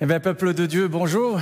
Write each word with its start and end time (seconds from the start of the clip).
Eh 0.00 0.06
bien, 0.06 0.20
peuple 0.20 0.54
de 0.54 0.64
Dieu, 0.64 0.86
bonjour. 0.86 1.40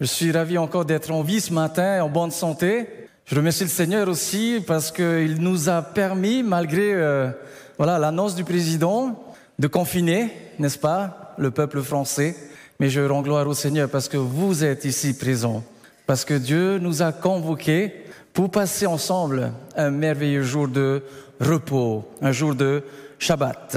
Je 0.00 0.04
suis 0.04 0.30
ravi 0.30 0.58
encore 0.58 0.84
d'être 0.84 1.10
en 1.10 1.22
vie 1.22 1.40
ce 1.40 1.52
matin, 1.52 2.04
en 2.04 2.08
bonne 2.08 2.30
santé. 2.30 2.86
Je 3.24 3.34
remercie 3.34 3.64
le 3.64 3.68
Seigneur 3.68 4.08
aussi 4.08 4.62
parce 4.64 4.92
qu'il 4.92 5.38
nous 5.40 5.68
a 5.68 5.82
permis, 5.82 6.44
malgré 6.44 6.94
euh, 6.94 7.30
voilà 7.78 7.98
l'annonce 7.98 8.36
du 8.36 8.44
président, 8.44 9.20
de 9.58 9.66
confiner, 9.66 10.30
n'est-ce 10.60 10.78
pas, 10.78 11.34
le 11.36 11.50
peuple 11.50 11.82
français. 11.82 12.36
Mais 12.78 12.90
je 12.90 13.00
rends 13.00 13.22
gloire 13.22 13.48
au 13.48 13.54
Seigneur 13.54 13.88
parce 13.88 14.08
que 14.08 14.18
vous 14.18 14.62
êtes 14.62 14.84
ici 14.84 15.18
présents, 15.18 15.64
parce 16.06 16.24
que 16.24 16.34
Dieu 16.34 16.78
nous 16.78 17.02
a 17.02 17.10
convoqués 17.10 17.92
pour 18.32 18.52
passer 18.52 18.86
ensemble 18.86 19.50
un 19.76 19.90
merveilleux 19.90 20.44
jour 20.44 20.68
de 20.68 21.02
repos, 21.40 22.04
un 22.22 22.30
jour 22.30 22.54
de 22.54 22.84
Shabbat. 23.18 23.76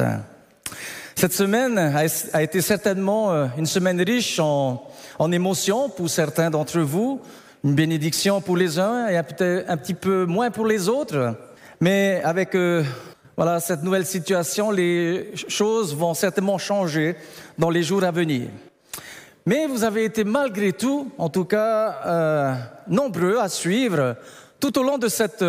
Cette 1.20 1.34
semaine 1.34 1.78
a 1.78 2.42
été 2.42 2.62
certainement 2.62 3.34
euh, 3.34 3.48
une 3.58 3.66
semaine 3.66 4.02
riche 4.02 4.40
en, 4.40 4.82
émotions 5.34 5.90
pour 5.90 6.10
certains 6.10 6.50
d'entre 6.50 6.80
vous, 6.80 7.20
une 7.66 7.76
bénédiction 7.76 8.40
pour 8.40 8.56
les 8.56 8.80
uns 8.80 9.06
et 9.10 9.18
un 9.18 9.24
petit 9.76 9.96
peu 9.96 10.24
moins 10.24 10.50
pour 10.50 10.66
les 10.66 10.88
autres. 10.88 11.36
Mais 11.82 12.22
avec 12.24 12.56
euh, 12.56 12.86
voilà, 13.36 13.60
cette 13.60 13.84
nouvelle 13.84 14.06
situation, 14.06 14.72
les 14.72 15.34
choses 15.50 15.94
vont 15.94 16.14
certainement 16.14 16.58
changer 16.58 17.18
dans 17.58 17.70
les 17.70 17.84
jours 17.84 18.06
à 18.06 18.12
venir. 18.12 18.48
Mais 19.46 19.68
vous 19.68 19.84
avez 19.84 20.06
été 20.06 20.24
malgré 20.24 20.72
tout, 20.72 21.12
en 21.18 21.28
tout 21.28 21.44
cas, 21.44 22.00
euh, 22.06 22.56
nombreux 22.88 23.40
à 23.40 23.50
suivre 23.50 24.16
tout 24.58 24.80
au 24.80 24.84
long 24.84 24.98
de 24.98 25.10
cette 25.10 25.44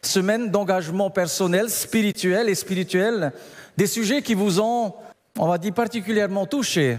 semaine 0.00 0.52
d'engagement 0.52 1.10
personnel, 1.10 1.70
spirituel 1.70 2.48
et 2.48 2.54
spirituel 2.54 3.32
des 3.76 3.86
sujets 3.86 4.22
qui 4.22 4.34
vous 4.34 4.60
ont, 4.60 4.94
on 5.38 5.46
va 5.46 5.58
dire, 5.58 5.74
particulièrement 5.74 6.46
touché. 6.46 6.98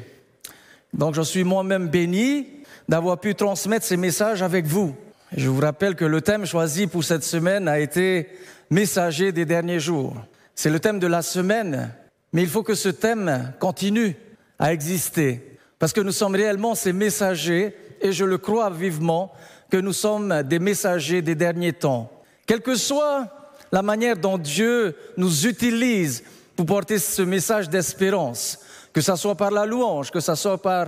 Donc 0.93 1.15
je 1.15 1.21
suis 1.21 1.43
moi-même 1.43 1.87
béni 1.87 2.47
d'avoir 2.87 3.19
pu 3.19 3.35
transmettre 3.35 3.85
ces 3.85 3.97
messages 3.97 4.41
avec 4.41 4.65
vous. 4.65 4.95
Je 5.35 5.49
vous 5.49 5.61
rappelle 5.61 5.95
que 5.95 6.05
le 6.05 6.21
thème 6.21 6.45
choisi 6.45 6.87
pour 6.87 7.03
cette 7.03 7.23
semaine 7.23 7.67
a 7.67 7.79
été 7.79 8.29
Messager 8.73 9.31
des 9.31 9.45
derniers 9.45 9.79
jours. 9.79 10.15
C'est 10.55 10.71
le 10.71 10.79
thème 10.79 10.97
de 10.97 11.05
la 11.05 11.21
semaine, 11.21 11.93
mais 12.31 12.41
il 12.41 12.49
faut 12.49 12.63
que 12.63 12.73
ce 12.73 12.89
thème 12.89 13.53
continue 13.59 14.15
à 14.57 14.73
exister, 14.73 15.59
parce 15.77 15.93
que 15.93 16.01
nous 16.01 16.11
sommes 16.11 16.33
réellement 16.33 16.73
ces 16.73 16.91
messagers, 16.91 17.75
et 18.01 18.11
je 18.11 18.25
le 18.25 18.39
crois 18.39 18.71
vivement, 18.71 19.31
que 19.69 19.77
nous 19.77 19.93
sommes 19.93 20.41
des 20.41 20.57
messagers 20.57 21.21
des 21.21 21.35
derniers 21.35 21.73
temps. 21.73 22.11
Quelle 22.47 22.61
que 22.61 22.73
soit 22.73 23.27
la 23.71 23.83
manière 23.83 24.17
dont 24.17 24.39
Dieu 24.39 24.95
nous 25.17 25.45
utilise 25.45 26.23
pour 26.55 26.65
porter 26.65 26.99
ce 26.99 27.21
message 27.21 27.69
d'espérance, 27.69 28.59
que 28.91 29.01
ce 29.01 29.15
soit 29.15 29.35
par 29.35 29.51
la 29.51 29.65
louange, 29.65 30.11
que 30.11 30.19
ce 30.19 30.35
soit 30.35 30.61
par 30.61 30.87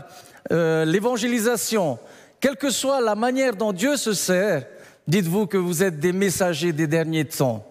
euh, 0.52 0.85
l'évangélisation, 0.85 1.97
quelle 2.39 2.55
que 2.55 2.69
soit 2.69 3.02
la 3.02 3.16
manière 3.16 3.55
dont 3.55 3.73
Dieu 3.73 3.97
se 3.97 4.13
sert, 4.13 4.66
dites-vous 5.08 5.47
que 5.47 5.58
vous 5.58 5.83
êtes 5.83 5.99
des 5.99 6.13
messagers 6.13 6.71
des 6.71 6.88
derniers 6.88 7.25
temps. 7.25 7.66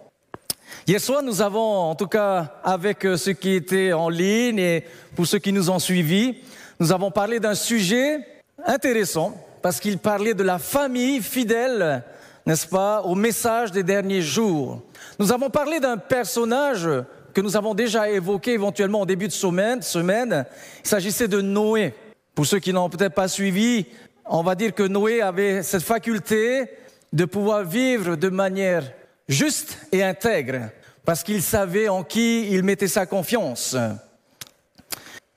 Hier 0.87 0.99
soir, 0.99 1.23
nous 1.23 1.41
avons, 1.41 1.89
en 1.89 1.95
tout 1.95 2.07
cas 2.07 2.55
avec 2.63 3.05
euh, 3.05 3.17
ceux 3.17 3.33
qui 3.33 3.53
étaient 3.53 3.93
en 3.93 4.09
ligne 4.09 4.59
et 4.59 4.83
pour 5.15 5.25
ceux 5.25 5.39
qui 5.39 5.53
nous 5.53 5.69
ont 5.69 5.79
suivis, 5.79 6.37
nous 6.79 6.91
avons 6.91 7.11
parlé 7.11 7.39
d'un 7.39 7.55
sujet 7.55 8.19
intéressant 8.65 9.35
parce 9.61 9.79
qu'il 9.79 9.97
parlait 9.97 10.33
de 10.33 10.43
la 10.43 10.59
famille 10.59 11.21
fidèle, 11.21 12.03
n'est-ce 12.45 12.67
pas, 12.67 13.01
au 13.01 13.15
message 13.15 13.71
des 13.71 13.83
derniers 13.83 14.21
jours. 14.21 14.81
Nous 15.17 15.31
avons 15.31 15.49
parlé 15.49 15.79
d'un 15.79 15.97
personnage 15.97 16.87
que 17.35 17.41
nous 17.41 17.57
avons 17.57 17.73
déjà 17.73 18.09
évoqué 18.09 18.53
éventuellement 18.53 19.01
au 19.01 19.05
début 19.05 19.27
de 19.27 19.33
semaine. 19.33 19.81
semaine. 19.81 20.45
Il 20.85 20.87
s'agissait 20.87 21.27
de 21.27 21.41
Noé. 21.41 21.93
Pour 22.33 22.45
ceux 22.45 22.59
qui 22.59 22.71
n'ont 22.71 22.89
peut-être 22.89 23.13
pas 23.13 23.27
suivi, 23.27 23.85
on 24.25 24.41
va 24.41 24.55
dire 24.55 24.73
que 24.73 24.83
Noé 24.83 25.21
avait 25.21 25.61
cette 25.61 25.83
faculté 25.83 26.63
de 27.11 27.25
pouvoir 27.25 27.65
vivre 27.65 28.15
de 28.15 28.29
manière 28.29 28.89
juste 29.27 29.77
et 29.91 30.01
intègre, 30.01 30.69
parce 31.03 31.23
qu'il 31.23 31.41
savait 31.41 31.89
en 31.89 32.03
qui 32.03 32.49
il 32.49 32.63
mettait 32.63 32.87
sa 32.87 33.05
confiance. 33.05 33.75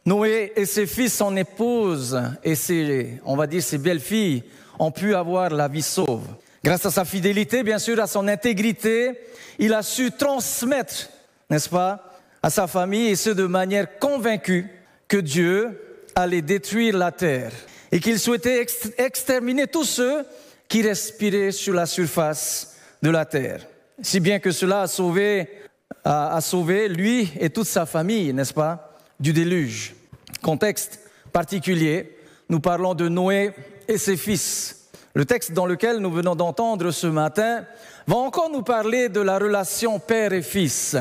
Noé 0.06 0.52
et 0.54 0.66
ses 0.66 0.86
fils, 0.86 1.14
son 1.14 1.36
épouse 1.36 2.20
et 2.44 2.54
ses, 2.54 3.20
on 3.24 3.34
va 3.34 3.48
dire, 3.48 3.62
ses 3.62 3.78
belles-filles 3.78 4.44
ont 4.78 4.92
pu 4.92 5.16
avoir 5.16 5.50
la 5.50 5.66
vie 5.66 5.82
sauve. 5.82 6.28
Grâce 6.62 6.86
à 6.86 6.92
sa 6.92 7.04
fidélité, 7.04 7.64
bien 7.64 7.80
sûr, 7.80 8.00
à 8.00 8.06
son 8.06 8.28
intégrité, 8.28 9.18
il 9.58 9.74
a 9.74 9.82
su 9.82 10.12
transmettre 10.12 11.10
n'est-ce 11.50 11.68
pas, 11.68 12.12
à 12.42 12.50
sa 12.50 12.66
famille, 12.66 13.08
et 13.08 13.16
ce 13.16 13.30
de 13.30 13.46
manière 13.46 13.98
convaincue 13.98 14.66
que 15.08 15.16
Dieu 15.16 16.04
allait 16.14 16.42
détruire 16.42 16.96
la 16.96 17.12
terre 17.12 17.52
et 17.90 18.00
qu'il 18.00 18.18
souhaitait 18.18 18.64
exterminer 18.98 19.66
tous 19.66 19.84
ceux 19.84 20.24
qui 20.68 20.82
respiraient 20.82 21.52
sur 21.52 21.74
la 21.74 21.86
surface 21.86 22.76
de 23.02 23.10
la 23.10 23.24
terre. 23.24 23.66
Si 24.02 24.20
bien 24.20 24.38
que 24.38 24.50
cela 24.50 24.82
a 24.82 24.86
sauvé, 24.86 25.48
a, 26.04 26.40
sauvé 26.40 26.88
lui 26.88 27.32
et 27.40 27.50
toute 27.50 27.66
sa 27.66 27.86
famille, 27.86 28.32
n'est-ce 28.32 28.52
pas, 28.52 28.94
du 29.18 29.32
déluge. 29.32 29.94
Contexte 30.42 31.00
particulier, 31.32 32.16
nous 32.48 32.60
parlons 32.60 32.94
de 32.94 33.08
Noé 33.08 33.52
et 33.88 33.98
ses 33.98 34.16
fils. 34.16 34.88
Le 35.14 35.24
texte 35.24 35.52
dans 35.52 35.66
lequel 35.66 35.98
nous 35.98 36.12
venons 36.12 36.36
d'entendre 36.36 36.90
ce 36.90 37.06
matin 37.06 37.64
va 38.06 38.16
encore 38.16 38.50
nous 38.50 38.62
parler 38.62 39.08
de 39.08 39.20
la 39.20 39.38
relation 39.38 39.98
père 39.98 40.32
et 40.32 40.42
fils. 40.42 40.96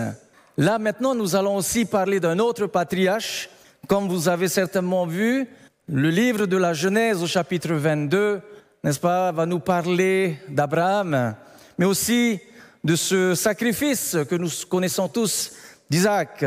Là 0.59 0.79
maintenant, 0.79 1.13
nous 1.13 1.35
allons 1.35 1.55
aussi 1.55 1.85
parler 1.85 2.19
d'un 2.19 2.39
autre 2.39 2.65
patriarche. 2.65 3.47
Comme 3.87 4.09
vous 4.09 4.27
avez 4.27 4.47
certainement 4.47 5.05
vu, 5.05 5.47
le 5.87 6.09
livre 6.09 6.47
de 6.47 6.57
la 6.57 6.73
Genèse 6.73 7.21
au 7.21 7.27
chapitre 7.27 7.73
22, 7.73 8.41
n'est-ce 8.83 8.99
pas, 8.99 9.31
va 9.31 9.45
nous 9.45 9.59
parler 9.59 10.39
d'Abraham, 10.49 11.35
mais 11.77 11.85
aussi 11.85 12.39
de 12.83 12.95
ce 12.95 13.35
sacrifice 13.35 14.17
que 14.27 14.33
nous 14.33 14.49
connaissons 14.67 15.07
tous 15.07 15.51
d'Isaac. 15.91 16.43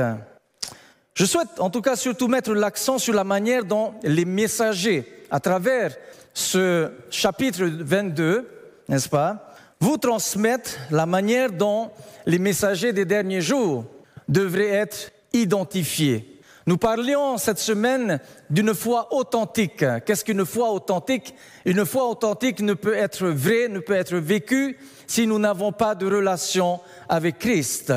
Je 1.15 1.25
souhaite 1.25 1.61
en 1.61 1.71
tout 1.71 1.81
cas 1.81 1.95
surtout 1.95 2.27
mettre 2.27 2.53
l'accent 2.53 2.99
sur 2.99 3.15
la 3.15 3.23
manière 3.23 3.65
dont 3.65 3.95
les 4.03 4.25
messagers, 4.25 5.07
à 5.31 5.39
travers 5.39 5.95
ce 6.35 6.91
chapitre 7.11 7.63
22, 7.65 8.45
n'est-ce 8.89 9.09
pas, 9.09 9.55
vous 9.79 9.99
transmettent 9.99 10.81
la 10.91 11.07
manière 11.07 11.53
dont 11.53 11.93
les 12.27 12.41
messagers 12.41 12.93
des 12.93 13.05
derniers 13.05 13.41
jours 13.41 13.85
devrait 14.31 14.69
être 14.69 15.13
identifié. 15.35 16.41
Nous 16.67 16.77
parlions 16.77 17.37
cette 17.37 17.59
semaine 17.59 18.21
d'une 18.49 18.75
foi 18.75 19.13
authentique. 19.13 19.85
Qu'est-ce 20.07 20.25
qu'une 20.25 20.47
foi 20.47 20.71
authentique? 20.71 21.35
Une 21.65 21.85
foi 21.85 22.09
authentique 22.09 22.61
ne 22.61 22.75
peut 22.75 22.95
être 22.95 23.27
vraie, 23.27 23.69
ne 23.69 23.81
peut 23.81 23.95
être 23.95 24.17
vécue 24.17 24.79
si 25.07 25.27
nous 25.27 25.39
n'avons 25.39 25.73
pas 25.73 25.95
de 25.95 26.07
relation 26.07 26.81
avec 27.09 27.39
Christ. 27.39 27.93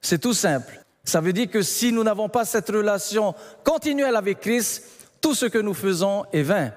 C'est 0.00 0.20
tout 0.20 0.34
simple. 0.34 0.82
Ça 1.04 1.20
veut 1.20 1.32
dire 1.32 1.48
que 1.48 1.62
si 1.62 1.92
nous 1.92 2.02
n'avons 2.02 2.28
pas 2.28 2.44
cette 2.44 2.68
relation 2.68 3.34
continuelle 3.64 4.16
avec 4.16 4.40
Christ, 4.40 4.84
tout 5.20 5.34
ce 5.34 5.46
que 5.46 5.58
nous 5.58 5.74
faisons 5.74 6.24
est 6.32 6.42
vain. 6.42 6.72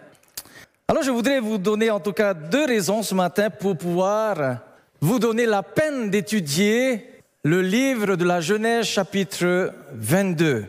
Alors 0.87 1.03
je 1.03 1.11
voudrais 1.11 1.39
vous 1.39 1.57
donner 1.57 1.89
en 1.89 1.99
tout 1.99 2.13
cas 2.13 2.33
deux 2.33 2.65
raisons 2.65 3.03
ce 3.03 3.15
matin 3.15 3.49
pour 3.49 3.77
pouvoir 3.77 4.59
vous 4.99 5.19
donner 5.19 5.45
la 5.45 5.63
peine 5.63 6.09
d'étudier 6.09 7.10
le 7.43 7.61
livre 7.61 8.15
de 8.15 8.23
la 8.23 8.39
Genèse 8.39 8.85
chapitre 8.85 9.73
22. 9.93 10.65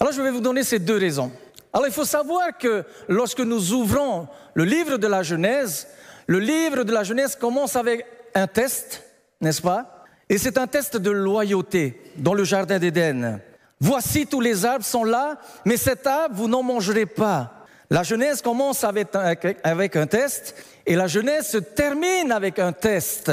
Alors 0.00 0.12
je 0.12 0.22
vais 0.22 0.30
vous 0.30 0.40
donner 0.40 0.62
ces 0.64 0.78
deux 0.78 0.96
raisons. 0.96 1.30
Alors 1.72 1.86
il 1.86 1.92
faut 1.92 2.06
savoir 2.06 2.56
que 2.56 2.82
lorsque 3.08 3.40
nous 3.40 3.74
ouvrons 3.74 4.26
le 4.54 4.64
livre 4.64 4.96
de 4.96 5.06
la 5.06 5.22
Genèse, 5.22 5.86
le 6.26 6.38
livre 6.38 6.82
de 6.82 6.92
la 6.92 7.04
Genèse 7.04 7.36
commence 7.36 7.76
avec 7.76 8.06
un 8.34 8.46
test, 8.46 9.02
n'est-ce 9.42 9.60
pas? 9.60 10.04
Et 10.30 10.38
c'est 10.38 10.56
un 10.56 10.66
test 10.66 10.96
de 10.96 11.10
loyauté 11.10 12.00
dans 12.16 12.32
le 12.32 12.44
jardin 12.44 12.78
d'Éden. 12.78 13.40
Voici 13.80 14.26
tous 14.26 14.40
les 14.40 14.64
arbres 14.64 14.84
sont 14.84 15.04
là, 15.04 15.38
mais 15.66 15.76
cet 15.76 16.06
arbre 16.06 16.36
vous 16.36 16.48
n'en 16.48 16.62
mangerez 16.62 17.06
pas. 17.06 17.66
La 17.90 18.02
Genèse 18.02 18.40
commence 18.40 18.82
avec 18.82 19.14
un 19.14 20.06
test 20.06 20.54
et 20.86 20.96
la 20.96 21.06
Genèse 21.06 21.48
se 21.48 21.58
termine 21.58 22.32
avec 22.32 22.58
un 22.58 22.72
test. 22.72 23.30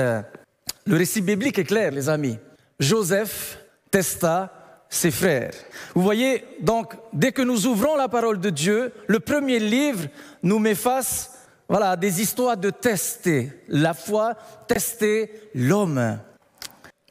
Le 0.86 0.98
récit 0.98 1.22
biblique 1.22 1.60
est 1.60 1.64
clair, 1.64 1.92
les 1.92 2.10
amis. 2.10 2.38
Joseph 2.80 3.60
testa 3.92 4.52
ses 4.90 5.12
frères. 5.12 5.54
Vous 5.94 6.02
voyez, 6.02 6.46
donc, 6.62 6.94
dès 7.12 7.32
que 7.32 7.42
nous 7.42 7.66
ouvrons 7.68 7.96
la 7.96 8.08
parole 8.08 8.40
de 8.40 8.50
Dieu, 8.50 8.94
le 9.08 9.20
premier 9.20 9.60
livre 9.60 10.08
nous 10.44 10.60
met 10.60 10.76
face 10.76 11.32
voilà, 11.68 11.92
à 11.92 11.96
des 11.96 12.22
histoires 12.22 12.58
de 12.58 12.70
tester 12.70 13.52
la 13.68 13.94
foi, 13.94 14.36
tester 14.68 15.32
l'homme. 15.56 16.20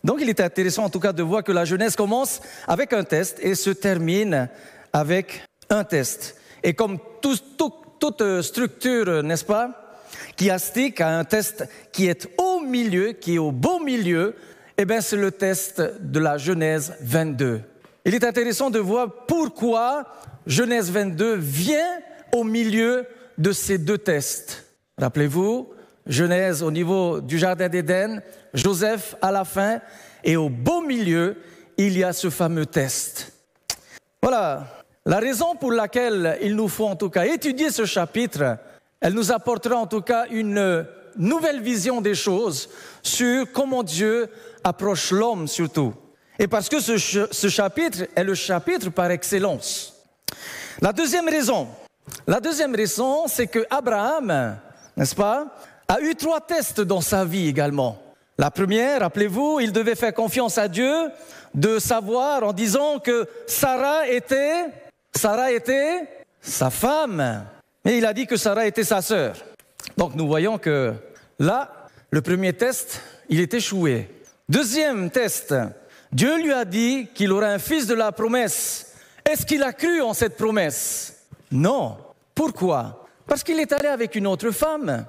Donc 0.05 0.19
il 0.21 0.29
est 0.29 0.41
intéressant 0.41 0.85
en 0.85 0.91
tout 0.91 1.01
cas 1.01 1.13
de 1.13 1.23
voir 1.23 1.43
que 1.43 1.51
la 1.51 1.65
Genèse 1.65 1.97
commence 1.97 2.41
avec 2.69 2.93
un 2.93 3.05
test 3.05 3.39
et 3.41 3.55
se 3.55 3.71
termine 3.71 4.49
avec 4.93 5.43
un 5.71 5.83
test. 5.83 6.37
Et 6.63 6.75
comme 6.75 6.99
toute 7.21 8.43
structure, 8.43 9.23
n'est-ce 9.23 9.45
pas, 9.45 9.99
qui 10.37 10.51
astique 10.51 11.01
à 11.01 11.19
un 11.19 11.25
test 11.25 11.67
qui 11.91 12.07
est 12.07 12.29
au 12.39 12.54
milieu, 12.65 13.13
qui 13.13 13.37
est 13.37 13.39
au 13.39 13.53
beau 13.53 13.81
milieu, 13.81 14.35
eh 14.77 14.85
bien 14.85 15.01
c'est 15.01 15.17
le 15.17 15.31
test 15.31 15.81
de 16.01 16.19
la 16.19 16.39
Genèse 16.39 16.95
22. 17.01 17.61
il 18.05 18.15
est 18.15 18.25
intéressant 18.25 18.71
de 18.71 18.79
voir 18.79 19.27
pourquoi 19.27 20.05
Genèse 20.47 20.91
22 20.91 21.37
vient 21.37 22.01
au 22.33 22.45
milieu 22.45 23.07
de 23.39 23.53
ces 23.53 23.79
deux 23.79 23.99
tests. 23.99 24.65
Rappelez-vous, 24.99 25.71
Genèse 26.07 26.63
au 26.63 26.71
niveau 26.71 27.21
du 27.21 27.39
Jardin 27.39 27.69
d'Éden, 27.69 28.21
Joseph 28.53 29.17
à 29.23 29.33
la 29.33 29.45
fin, 29.45 29.81
et 30.23 30.37
au 30.37 30.49
beau 30.49 30.81
milieu, 30.81 31.37
il 31.77 31.97
y 31.97 32.05
a 32.05 32.13
ce 32.13 32.31
fameux 32.31 32.67
test. 32.67 33.33
Voilà, 34.23 34.67
la 35.07 35.19
raison 35.19 35.55
pour 35.55 35.73
laquelle 35.73 36.39
il 36.43 36.57
nous 36.57 36.69
faut 36.69 36.87
en 36.87 36.97
tout 36.97 37.11
cas 37.11 37.25
étudier 37.25 37.71
ce 37.71 37.85
chapitre, 37.85 38.59
elle 39.01 39.13
nous 39.13 39.33
apportera 39.33 39.77
en 39.77 39.87
tout 39.87 40.01
cas 40.01 40.27
une 40.31 40.87
nouvelle 41.17 41.61
vision 41.61 42.01
des 42.01 42.15
choses 42.15 42.69
sur 43.03 43.51
comment 43.53 43.83
Dieu 43.83 44.29
approche 44.63 45.11
l'homme 45.11 45.49
surtout. 45.49 45.95
Et 46.39 46.49
parce 46.49 46.69
que 46.69 46.81
ce, 46.81 46.97
ce, 46.99 47.49
chapitre 47.49 48.07
est 48.15 48.25
le 48.25 48.35
chapitre 48.35 48.91
par 48.91 49.11
excellence. 49.11 49.95
La 50.81 50.93
deuxième 50.93 51.29
raison, 51.29 51.69
la 52.27 52.41
deuxième 52.41 52.75
raison, 52.75 53.29
c'est 53.29 53.47
que 53.47 53.65
Abraham, 53.71 54.57
n'est-ce 54.97 55.15
pas, 55.15 55.47
a 55.87 56.01
eu 56.01 56.15
trois 56.15 56.41
tests 56.41 56.81
dans 56.81 57.01
sa 57.01 57.25
vie 57.25 57.49
également. 57.49 57.99
La 58.37 58.51
première, 58.51 59.01
rappelez-vous, 59.01 59.61
il 59.61 59.71
devait 59.71 59.95
faire 59.95 60.13
confiance 60.13 60.59
à 60.59 60.67
Dieu 60.67 61.11
de 61.55 61.79
savoir 61.79 62.43
en 62.43 62.53
disant 62.53 62.99
que 62.99 63.29
Sarah 63.47 64.09
était, 64.09 64.67
Sarah 65.15 65.53
était 65.53 66.09
sa 66.41 66.71
femme. 66.71 67.45
Mais 67.85 67.99
il 67.99 68.07
a 68.07 68.13
dit 68.13 68.27
que 68.27 68.37
Sarah 68.37 68.67
était 68.67 68.83
sa 68.83 69.03
sœur. 69.03 69.37
Donc 69.97 70.15
nous 70.15 70.27
voyons 70.27 70.59
que 70.59 70.95
là, 71.39 71.89
le 72.11 72.21
premier 72.21 72.53
test, 72.53 73.01
il 73.29 73.41
est 73.41 73.55
échoué. 73.55 74.09
Deuxième 74.49 75.11
test, 75.11 75.55
Dieu 76.13 76.43
lui 76.43 76.53
a 76.53 76.65
dit 76.65 77.09
qu'il 77.15 77.33
aurait 77.33 77.53
un 77.53 77.59
fils 77.59 77.87
de 77.87 77.95
la 77.95 78.13
promesse. 78.13 78.93
Est-ce 79.25 79.47
qu'il 79.47 79.63
a 79.63 79.73
cru 79.73 80.01
en 80.03 80.15
cette 80.15 80.37
promesse? 80.37 81.25
Non. 81.51 81.97
Pourquoi? 82.35 83.07
Parce 83.27 83.43
qu'il 83.43 83.59
est 83.59 83.73
allé 83.73 83.89
avec 83.89 84.15
une 84.15 84.27
autre 84.27 84.51
femme. 84.51 85.07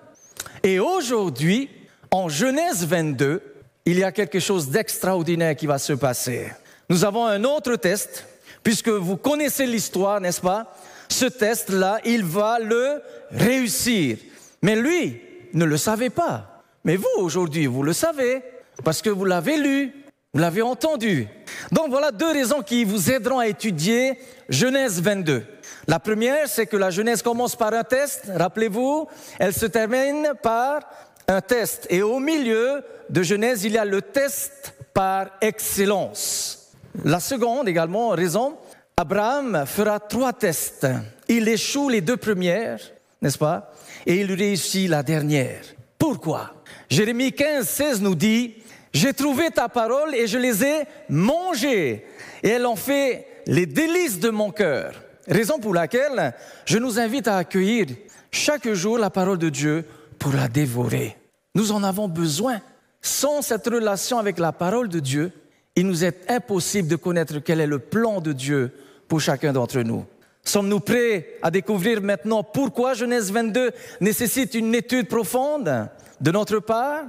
Et 0.63 0.79
aujourd'hui, 0.79 1.69
en 2.11 2.29
Genèse 2.29 2.85
22, 2.85 3.41
il 3.85 3.99
y 3.99 4.03
a 4.03 4.11
quelque 4.11 4.39
chose 4.39 4.69
d'extraordinaire 4.69 5.55
qui 5.55 5.67
va 5.67 5.77
se 5.77 5.93
passer. 5.93 6.51
Nous 6.89 7.03
avons 7.03 7.25
un 7.25 7.43
autre 7.43 7.75
test, 7.75 8.25
puisque 8.63 8.89
vous 8.89 9.17
connaissez 9.17 9.65
l'histoire, 9.65 10.21
n'est-ce 10.21 10.41
pas? 10.41 10.75
Ce 11.09 11.25
test-là, 11.25 11.99
il 12.05 12.23
va 12.23 12.57
le 12.59 13.01
réussir. 13.31 14.17
Mais 14.65 14.75
lui 14.75 15.21
ne 15.53 15.63
le 15.63 15.77
savait 15.77 16.09
pas. 16.09 16.63
Mais 16.85 16.95
vous, 16.95 17.05
aujourd'hui, 17.17 17.67
vous 17.67 17.83
le 17.83 17.93
savez, 17.93 18.41
parce 18.83 19.03
que 19.03 19.11
vous 19.11 19.23
l'avez 19.23 19.57
lu, 19.57 19.93
vous 20.33 20.39
l'avez 20.39 20.63
entendu. 20.63 21.27
Donc 21.71 21.91
voilà 21.91 22.11
deux 22.11 22.31
raisons 22.31 22.63
qui 22.63 22.83
vous 22.83 23.11
aideront 23.11 23.37
à 23.37 23.47
étudier 23.47 24.17
Genèse 24.49 24.99
22. 25.03 25.45
La 25.87 25.99
première, 25.99 26.47
c'est 26.47 26.65
que 26.65 26.77
la 26.77 26.89
Genèse 26.89 27.21
commence 27.21 27.55
par 27.55 27.75
un 27.75 27.83
test, 27.83 28.23
rappelez-vous, 28.35 29.07
elle 29.37 29.53
se 29.53 29.67
termine 29.67 30.31
par 30.41 30.79
un 31.27 31.41
test. 31.41 31.85
Et 31.91 32.01
au 32.01 32.17
milieu 32.17 32.81
de 33.07 33.21
Genèse, 33.21 33.65
il 33.65 33.73
y 33.73 33.77
a 33.77 33.85
le 33.85 34.01
test 34.01 34.73
par 34.95 35.27
excellence. 35.41 36.71
La 37.03 37.19
seconde 37.19 37.69
également 37.69 38.09
raison, 38.09 38.57
Abraham 38.97 39.63
fera 39.67 39.99
trois 39.99 40.33
tests. 40.33 40.87
Il 41.27 41.47
échoue 41.49 41.89
les 41.89 42.01
deux 42.01 42.17
premières, 42.17 42.79
n'est-ce 43.21 43.37
pas? 43.37 43.71
Et 44.05 44.21
il 44.21 44.31
réussit 44.33 44.89
la 44.89 45.03
dernière. 45.03 45.63
Pourquoi? 45.97 46.63
Jérémie 46.89 47.33
15, 47.33 47.67
16 47.67 48.01
nous 48.01 48.15
dit, 48.15 48.53
j'ai 48.93 49.13
trouvé 49.13 49.49
ta 49.49 49.67
parole 49.67 50.15
et 50.15 50.27
je 50.27 50.37
les 50.37 50.63
ai 50.63 50.83
mangées. 51.09 52.05
Et 52.43 52.49
elles 52.49 52.65
ont 52.65 52.75
fait 52.75 53.27
les 53.47 53.65
délices 53.65 54.19
de 54.19 54.29
mon 54.29 54.51
cœur. 54.51 54.93
Raison 55.27 55.59
pour 55.59 55.73
laquelle 55.73 56.33
je 56.65 56.77
nous 56.77 56.99
invite 56.99 57.27
à 57.27 57.37
accueillir 57.37 57.87
chaque 58.31 58.71
jour 58.71 58.97
la 58.97 59.09
parole 59.09 59.39
de 59.39 59.49
Dieu 59.49 59.85
pour 60.19 60.33
la 60.33 60.47
dévorer. 60.47 61.17
Nous 61.55 61.71
en 61.71 61.83
avons 61.83 62.07
besoin. 62.07 62.61
Sans 63.01 63.41
cette 63.41 63.67
relation 63.67 64.17
avec 64.17 64.39
la 64.39 64.51
parole 64.51 64.89
de 64.89 64.99
Dieu, 64.99 65.31
il 65.75 65.87
nous 65.87 66.03
est 66.03 66.29
impossible 66.29 66.87
de 66.87 66.95
connaître 66.95 67.39
quel 67.39 67.59
est 67.59 67.67
le 67.67 67.79
plan 67.79 68.21
de 68.21 68.33
Dieu 68.33 68.71
pour 69.07 69.21
chacun 69.21 69.53
d'entre 69.53 69.81
nous. 69.81 70.05
Sommes-nous 70.45 70.79
prêts 70.79 71.37
à 71.41 71.49
découvrir 71.49 72.01
maintenant 72.01 72.43
pourquoi 72.43 72.93
Genèse 72.93 73.31
22 73.31 73.71
nécessite 73.99 74.53
une 74.53 74.75
étude 74.75 75.07
profonde 75.07 75.89
de 76.21 76.31
notre 76.31 76.59
part? 76.59 77.01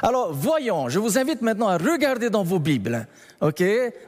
Alors, 0.00 0.32
voyons, 0.32 0.88
je 0.88 1.00
vous 1.00 1.18
invite 1.18 1.42
maintenant 1.42 1.68
à 1.68 1.76
regarder 1.76 2.30
dans 2.30 2.44
vos 2.44 2.60
Bibles. 2.60 3.06
OK? 3.40 3.62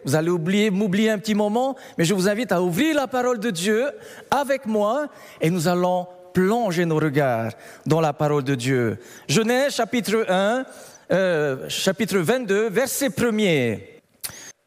Vous 0.04 0.14
allez 0.14 0.30
oublier, 0.30 0.70
m'oublier 0.70 1.10
un 1.10 1.18
petit 1.18 1.34
moment, 1.34 1.76
mais 1.98 2.04
je 2.04 2.14
vous 2.14 2.28
invite 2.28 2.52
à 2.52 2.62
ouvrir 2.62 2.94
la 2.94 3.08
parole 3.08 3.40
de 3.40 3.50
Dieu 3.50 3.90
avec 4.30 4.66
moi 4.66 5.08
et 5.40 5.50
nous 5.50 5.66
allons 5.66 6.06
plonger 6.32 6.84
nos 6.84 6.96
regards 6.96 7.52
dans 7.86 8.00
la 8.00 8.12
parole 8.12 8.44
de 8.44 8.54
Dieu. 8.54 8.98
Genèse 9.28 9.74
chapitre 9.74 10.26
1, 10.28 10.64
euh, 11.10 11.68
chapitre 11.68 12.18
22, 12.18 12.68
verset 12.68 13.08
1er. 13.08 13.80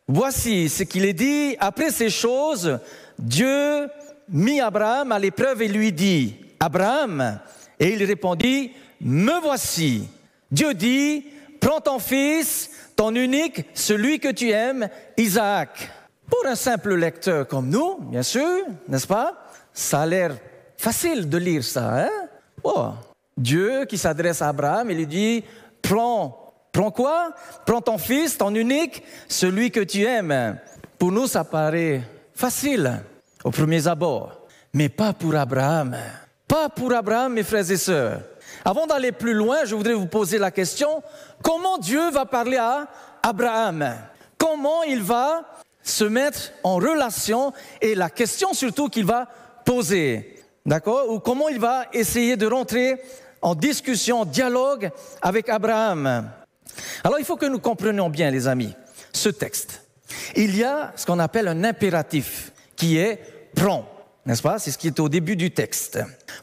Voici 0.09 0.67
ce 0.67 0.83
qu'il 0.83 1.05
est 1.05 1.13
dit. 1.13 1.55
Après 1.59 1.91
ces 1.91 2.09
choses, 2.09 2.79
Dieu 3.19 3.87
mit 4.31 4.59
Abraham 4.61 5.11
à 5.11 5.19
l'épreuve 5.19 5.61
et 5.61 5.67
lui 5.67 5.91
dit, 5.91 6.35
Abraham, 6.59 7.39
et 7.79 7.93
il 7.93 8.03
répondit, 8.03 8.71
me 9.01 9.41
voici. 9.41 10.07
Dieu 10.51 10.73
dit, 10.73 11.25
prends 11.59 11.79
ton 11.79 11.99
fils, 11.99 12.69
ton 12.95 13.13
unique, 13.15 13.65
celui 13.73 14.19
que 14.19 14.29
tu 14.29 14.49
aimes, 14.49 14.89
Isaac. 15.17 15.89
Pour 16.29 16.45
un 16.45 16.55
simple 16.55 16.95
lecteur 16.95 17.47
comme 17.47 17.69
nous, 17.69 17.97
bien 17.99 18.23
sûr, 18.23 18.65
n'est-ce 18.87 19.07
pas? 19.07 19.33
Ça 19.73 20.01
a 20.01 20.05
l'air 20.05 20.37
Facile 20.77 21.27
de 21.27 21.37
lire 21.37 21.63
ça, 21.63 22.05
hein? 22.05 22.09
Oh. 22.63 22.91
Dieu 23.35 23.83
qui 23.85 23.97
s'adresse 23.97 24.41
à 24.41 24.47
Abraham, 24.47 24.89
il 24.91 24.97
lui 24.97 25.07
dit, 25.07 25.43
prends, 25.81 26.53
prends 26.71 26.91
quoi? 26.91 27.33
Prends 27.65 27.81
ton 27.81 27.97
fils, 27.97 28.37
ton 28.37 28.55
unique, 28.55 29.03
celui 29.27 29.71
que 29.71 29.81
tu 29.81 30.03
aimes. 30.03 30.57
Pour 30.97 31.11
nous, 31.11 31.27
ça 31.27 31.43
paraît 31.43 32.01
facile 32.33 33.01
au 33.43 33.51
premier 33.51 33.87
abord, 33.87 34.47
mais 34.73 34.89
pas 34.89 35.13
pour 35.13 35.35
Abraham. 35.35 35.95
Pas 36.47 36.69
pour 36.69 36.93
Abraham, 36.93 37.33
mes 37.33 37.43
frères 37.43 37.69
et 37.69 37.77
sœurs. 37.77 38.21
Avant 38.65 38.87
d'aller 38.87 39.11
plus 39.11 39.33
loin, 39.33 39.65
je 39.65 39.75
voudrais 39.75 39.93
vous 39.93 40.07
poser 40.07 40.37
la 40.37 40.51
question, 40.51 41.01
comment 41.43 41.77
Dieu 41.77 42.09
va 42.11 42.25
parler 42.25 42.57
à 42.57 42.87
Abraham? 43.23 43.95
Comment 44.37 44.83
il 44.83 45.01
va 45.01 45.45
se 45.83 46.03
mettre 46.03 46.51
en 46.63 46.75
relation? 46.75 47.53
Et 47.81 47.95
la 47.95 48.09
question 48.09 48.53
surtout 48.53 48.89
qu'il 48.89 49.05
va 49.05 49.27
poser. 49.63 50.43
D'accord? 50.65 51.09
Ou 51.09 51.19
comment 51.19 51.49
il 51.49 51.59
va 51.59 51.85
essayer 51.93 52.35
de 52.35 52.47
rentrer 52.47 53.01
en 53.41 53.55
discussion, 53.55 54.21
en 54.21 54.25
dialogue 54.25 54.89
avec 55.21 55.49
Abraham? 55.49 56.29
Alors 57.03 57.19
il 57.19 57.25
faut 57.25 57.37
que 57.37 57.45
nous 57.45 57.59
comprenions 57.59 58.09
bien, 58.09 58.31
les 58.31 58.47
amis, 58.47 58.75
ce 59.13 59.29
texte. 59.29 59.83
Il 60.35 60.55
y 60.55 60.63
a 60.63 60.91
ce 60.95 61.05
qu'on 61.05 61.19
appelle 61.19 61.47
un 61.47 61.63
impératif 61.63 62.51
qui 62.79 62.97
est 62.97 63.19
prends, 63.53 63.87
n'est-ce 64.25 64.41
pas? 64.41 64.57
C'est 64.57 64.71
ce 64.71 64.77
qui 64.77 64.87
est 64.87 64.99
au 64.99 65.09
début 65.09 65.35
du 65.35 65.51
texte. 65.51 65.99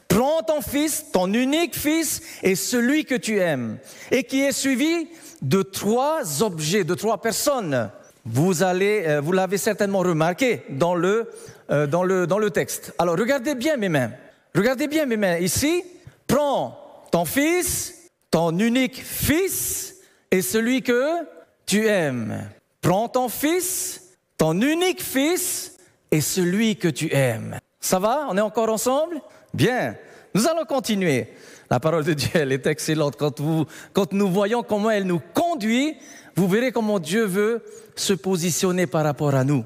Prends 0.06 0.42
ton 0.42 0.60
fils, 0.60 1.06
ton 1.12 1.32
unique 1.32 1.74
fils, 1.74 2.22
et 2.42 2.54
celui 2.54 3.04
que 3.04 3.14
tu 3.14 3.38
aimes, 3.40 3.78
et 4.10 4.22
qui 4.24 4.42
est 4.42 4.52
suivi 4.52 5.08
de 5.42 5.62
trois 5.62 6.42
objets, 6.42 6.84
de 6.84 6.94
trois 6.94 7.20
personnes. 7.20 7.90
Vous 8.24 8.62
allez, 8.62 9.04
euh, 9.06 9.20
vous 9.20 9.32
l'avez 9.32 9.58
certainement 9.58 10.00
remarqué 10.00 10.62
dans 10.68 10.94
le 10.94 11.30
euh, 11.70 11.86
dans, 11.86 12.04
le, 12.04 12.26
dans 12.26 12.38
le 12.38 12.50
texte. 12.50 12.92
Alors 12.98 13.16
regardez 13.16 13.54
bien 13.54 13.76
mes 13.76 13.88
mains. 13.88 14.10
Regardez 14.54 14.88
bien 14.88 15.06
mes 15.06 15.16
mains. 15.16 15.38
Ici, 15.38 15.82
prends 16.26 16.78
ton 17.10 17.24
fils, 17.24 18.10
ton 18.30 18.56
unique 18.58 19.02
fils, 19.02 19.96
et 20.30 20.42
celui 20.42 20.82
que 20.82 21.24
tu 21.64 21.86
aimes. 21.86 22.48
Prends 22.82 23.08
ton 23.08 23.28
fils, 23.28 24.02
ton 24.38 24.60
unique 24.60 25.02
fils, 25.02 25.75
et 26.10 26.20
celui 26.20 26.76
que 26.76 26.88
tu 26.88 27.12
aimes. 27.14 27.58
Ça 27.80 27.98
va? 27.98 28.26
On 28.30 28.36
est 28.36 28.40
encore 28.40 28.68
ensemble? 28.68 29.20
Bien. 29.54 29.96
Nous 30.34 30.46
allons 30.46 30.64
continuer. 30.64 31.28
La 31.70 31.80
parole 31.80 32.04
de 32.04 32.12
Dieu, 32.12 32.30
elle 32.34 32.52
est 32.52 32.66
excellente. 32.66 33.16
Quand, 33.16 34.12
nous 34.12 34.28
voyons 34.28 34.62
comment 34.62 34.90
elle 34.90 35.04
nous 35.04 35.20
conduit, 35.34 35.96
vous 36.36 36.48
verrez 36.48 36.72
comment 36.72 36.98
Dieu 36.98 37.24
veut 37.24 37.64
se 37.96 38.12
positionner 38.12 38.86
par 38.86 39.04
rapport 39.04 39.34
à 39.34 39.44
nous. 39.44 39.64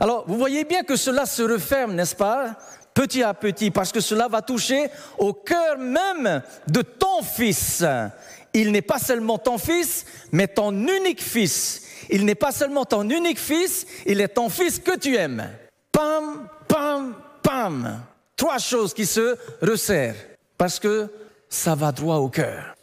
Alors, 0.00 0.24
vous 0.26 0.36
voyez 0.36 0.64
bien 0.64 0.82
que 0.82 0.96
cela 0.96 1.26
se 1.26 1.42
referme, 1.42 1.94
n'est-ce 1.94 2.16
pas? 2.16 2.56
Petit 2.92 3.22
à 3.22 3.34
petit, 3.34 3.70
parce 3.70 3.92
que 3.92 4.00
cela 4.00 4.26
va 4.28 4.42
toucher 4.42 4.88
au 5.18 5.32
cœur 5.32 5.78
même 5.78 6.42
de 6.66 6.82
ton 6.82 7.22
fils. 7.22 7.84
Il 8.54 8.72
n'est 8.72 8.82
pas 8.82 8.98
seulement 8.98 9.36
ton 9.36 9.58
fils, 9.58 10.06
mais 10.32 10.48
ton 10.48 10.72
unique 10.72 11.22
fils. 11.22 11.82
Il 12.10 12.24
n'est 12.24 12.34
pas 12.34 12.52
seulement 12.52 12.84
ton 12.84 13.08
unique 13.08 13.38
fils, 13.38 13.86
il 14.06 14.20
est 14.20 14.28
ton 14.28 14.48
fils 14.48 14.78
que 14.78 14.96
tu 14.96 15.16
aimes. 15.16 15.48
Pam, 15.92 16.48
pam, 16.68 17.14
pam. 17.42 18.00
Trois 18.36 18.58
choses 18.58 18.92
qui 18.92 19.06
se 19.06 19.36
resserrent, 19.62 20.16
parce 20.58 20.78
que 20.78 21.08
ça 21.48 21.74
va 21.74 21.92
droit 21.92 22.16
au 22.16 22.28
cœur. 22.28 22.74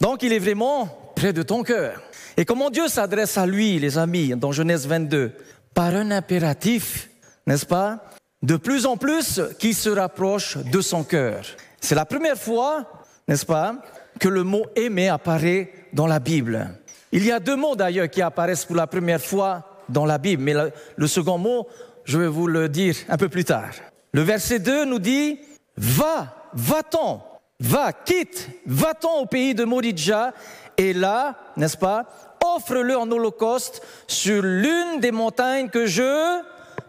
Donc, 0.00 0.22
il 0.22 0.32
est 0.32 0.38
vraiment 0.38 1.12
près 1.14 1.32
de 1.32 1.42
ton 1.42 1.62
cœur. 1.62 2.00
Et 2.36 2.44
comment 2.44 2.70
Dieu 2.70 2.88
s'adresse 2.88 3.36
à 3.36 3.46
lui, 3.46 3.78
les 3.78 3.98
amis, 3.98 4.28
dans 4.36 4.52
Genèse 4.52 4.86
22 4.86 5.32
par 5.74 5.94
un 5.94 6.10
impératif, 6.10 7.10
n'est-ce 7.46 7.66
pas, 7.66 8.04
de 8.42 8.56
plus 8.56 8.86
en 8.86 8.96
plus 8.96 9.40
qui 9.58 9.74
se 9.74 9.88
rapproche 9.88 10.56
de 10.56 10.80
son 10.80 11.04
cœur. 11.04 11.44
C'est 11.80 11.94
la 11.94 12.04
première 12.04 12.38
fois, 12.38 13.04
n'est-ce 13.26 13.46
pas, 13.46 13.76
que 14.18 14.28
le 14.28 14.42
mot 14.42 14.66
aimer 14.76 15.08
apparaît 15.08 15.72
dans 15.92 16.06
la 16.06 16.18
Bible. 16.18 16.77
Il 17.12 17.24
y 17.24 17.32
a 17.32 17.40
deux 17.40 17.56
mots 17.56 17.76
d'ailleurs 17.76 18.10
qui 18.10 18.20
apparaissent 18.20 18.64
pour 18.64 18.76
la 18.76 18.86
première 18.86 19.20
fois 19.20 19.84
dans 19.88 20.04
la 20.04 20.18
Bible, 20.18 20.42
mais 20.42 20.54
le, 20.96 21.06
second 21.06 21.38
mot, 21.38 21.66
je 22.04 22.18
vais 22.18 22.28
vous 22.28 22.46
le 22.46 22.68
dire 22.68 22.94
un 23.08 23.16
peu 23.16 23.28
plus 23.28 23.44
tard. 23.44 23.70
Le 24.12 24.22
verset 24.22 24.58
2 24.58 24.84
nous 24.84 24.98
dit, 24.98 25.38
va, 25.76 26.50
va-t'en, 26.52 27.24
va, 27.60 27.92
quitte, 27.92 28.50
va-t'en 28.66 29.20
au 29.20 29.26
pays 29.26 29.54
de 29.54 29.64
Moridja, 29.64 30.34
et 30.76 30.92
là, 30.92 31.38
n'est-ce 31.56 31.76
pas, 31.76 32.06
offre-le 32.44 32.96
en 32.96 33.10
holocauste 33.10 33.82
sur 34.06 34.42
l'une 34.42 35.00
des 35.00 35.10
montagnes 35.10 35.70
que 35.70 35.86
je 35.86 36.40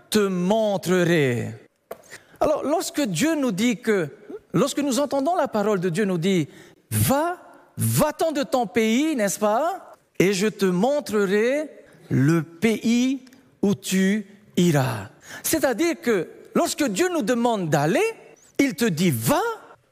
te 0.09 0.19
montrerai. 0.19 1.53
Alors, 2.39 2.63
lorsque 2.63 3.01
Dieu 3.01 3.35
nous 3.35 3.51
dit 3.51 3.81
que, 3.81 4.09
lorsque 4.53 4.79
nous 4.79 4.99
entendons 4.99 5.35
la 5.35 5.47
parole 5.47 5.79
de 5.79 5.89
Dieu 5.89 6.05
nous 6.05 6.17
dit, 6.17 6.47
va, 6.91 7.37
va-t'en 7.77 8.31
de 8.31 8.43
ton 8.43 8.67
pays, 8.67 9.15
n'est-ce 9.15 9.39
pas, 9.39 9.88
et 10.19 10.33
je 10.33 10.47
te 10.47 10.65
montrerai 10.65 11.69
le 12.09 12.43
pays 12.43 13.25
où 13.61 13.73
tu 13.73 14.27
iras. 14.57 15.09
C'est-à-dire 15.43 15.99
que 16.01 16.27
lorsque 16.53 16.83
Dieu 16.87 17.09
nous 17.11 17.21
demande 17.21 17.69
d'aller, 17.69 18.03
il 18.59 18.75
te 18.75 18.85
dit 18.85 19.11
va. 19.11 19.41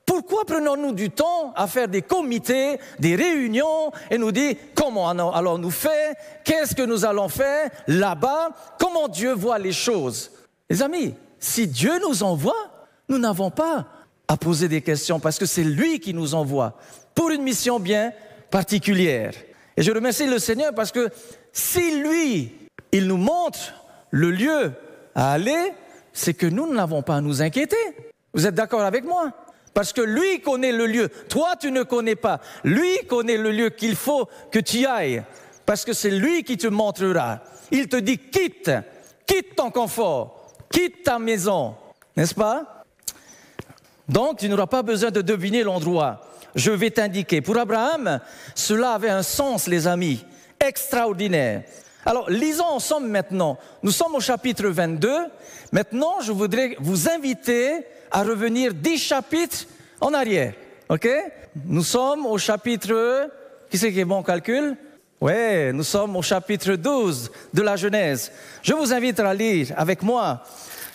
Pourquoi 0.06 0.46
prenons-nous 0.46 0.94
du 0.94 1.10
temps 1.10 1.54
à 1.56 1.68
faire 1.68 1.90
des 1.90 2.02
comités, 2.02 2.80
des 2.98 3.16
réunions 3.16 3.92
et 4.10 4.18
nous 4.18 4.32
dit 4.32 4.58
comment 4.74 5.10
allons-nous 5.10 5.72
faire, 5.72 6.16
qu'est-ce 6.46 6.74
que 6.74 6.84
nous 6.84 7.04
allons 7.04 7.28
faire 7.28 7.70
là-bas, 7.88 8.52
comment 8.80 9.10
Dieu 9.10 9.34
voit 9.34 9.60
les 9.60 9.74
choses? 9.74 10.32
Les 10.70 10.82
amis, 10.82 11.14
si 11.40 11.68
Dieu 11.68 12.00
nous 12.08 12.24
envoie, 12.24 12.56
nous 13.10 13.18
n'avons 13.18 13.52
pas 13.52 13.86
à 14.30 14.38
poser 14.38 14.68
des 14.68 14.82
questions 14.82 15.20
parce 15.20 15.38
que 15.38 15.46
c'est 15.46 15.64
lui 15.64 16.00
qui 16.00 16.14
nous 16.14 16.36
envoie 16.36 16.78
pour 17.14 17.30
une 17.30 17.44
mission 17.44 17.80
bien 17.80 18.14
particulière. 18.50 19.34
Et 19.78 19.84
je 19.84 19.92
remercie 19.92 20.26
le 20.26 20.40
Seigneur 20.40 20.74
parce 20.74 20.92
que 20.92 21.10
si 21.54 22.02
lui, 22.02 22.52
il 22.92 23.08
nous 23.08 23.18
montre 23.18 23.74
le 24.10 24.32
lieu 24.32 24.72
à 25.14 25.34
aller, 25.34 25.74
c'est 26.14 26.34
que 26.34 26.48
nous 26.48 26.74
n'avons 26.74 27.04
pas 27.04 27.18
à 27.18 27.22
nous 27.22 27.44
inquiéter. 27.44 27.78
Vous 28.34 28.48
êtes 28.48 28.56
d'accord 28.56 28.82
avec 28.82 29.04
moi? 29.06 29.32
Parce 29.76 29.94
que 29.94 30.02
lui 30.02 30.42
connaît 30.42 30.72
le 30.72 30.88
lieu. 30.88 31.10
Toi, 31.30 31.56
tu 31.60 31.72
ne 31.72 31.84
connais 31.84 32.16
pas. 32.16 32.42
Lui 32.64 32.98
connaît 33.08 33.38
le 33.38 33.52
lieu 33.52 33.70
qu'il 33.70 33.96
faut 33.96 34.28
que 34.52 34.58
tu 34.58 34.88
ailles. 34.88 35.24
Parce 35.68 35.86
que 35.86 35.94
c'est 35.94 36.10
lui 36.10 36.44
qui 36.44 36.58
te 36.58 36.68
montrera. 36.68 37.42
Il 37.70 37.88
te 37.88 37.98
dit 37.98 38.18
quitte, 38.18 38.72
quitte 39.28 39.56
ton 39.56 39.70
confort, 39.70 40.54
quitte 40.72 41.04
ta 41.04 41.20
maison. 41.20 41.76
N'est-ce 42.16 42.34
pas? 42.34 42.86
Donc, 44.10 44.40
tu 44.40 44.50
n'auras 44.50 44.66
pas 44.66 44.82
besoin 44.82 45.12
de 45.12 45.22
deviner 45.22 45.62
l'endroit 45.62 46.22
je 46.56 46.72
vais 46.72 46.92
t'indiquer. 46.92 47.42
Pour 47.42 47.58
Abraham, 47.58 48.20
cela 48.56 48.92
avait 48.92 49.10
un 49.10 49.24
sens, 49.24 49.68
les 49.68 49.88
amis, 49.88 50.25
extraordinaire. 50.60 51.63
Alors, 52.06 52.30
lisons 52.30 52.66
ensemble 52.66 53.08
maintenant. 53.08 53.58
Nous 53.84 53.92
sommes 53.92 54.16
au 54.16 54.22
chapitre 54.22 54.68
22. 54.68 55.10
Maintenant, 55.72 56.22
je 56.22 56.32
voudrais 56.32 56.77
vous 56.80 57.10
inviter 57.10 57.86
à 58.12 58.24
revenir 58.24 58.74
dix 58.74 58.98
chapitres 58.98 59.66
en 60.00 60.13
arrière. 60.13 60.54
OK? 60.89 61.08
Nous 61.66 61.84
sommes 61.84 62.25
au 62.25 62.38
chapitre... 62.38 63.30
Qui 63.70 63.77
c'est 63.77 63.92
qui 63.92 64.00
est 64.00 64.06
bon 64.06 64.24
calcul? 64.24 64.77
Oui, 65.20 65.74
nous 65.74 65.84
sommes 65.84 66.16
au 66.16 66.22
chapitre 66.22 66.75
12 66.75 67.32
de 67.54 67.62
la 67.62 67.75
Genèse. 67.75 68.32
Je 68.62 68.74
vous 68.74 68.94
invite 68.94 69.20
à 69.20 69.34
lire 69.34 69.74
avec 69.75 70.04
moi 70.04 70.44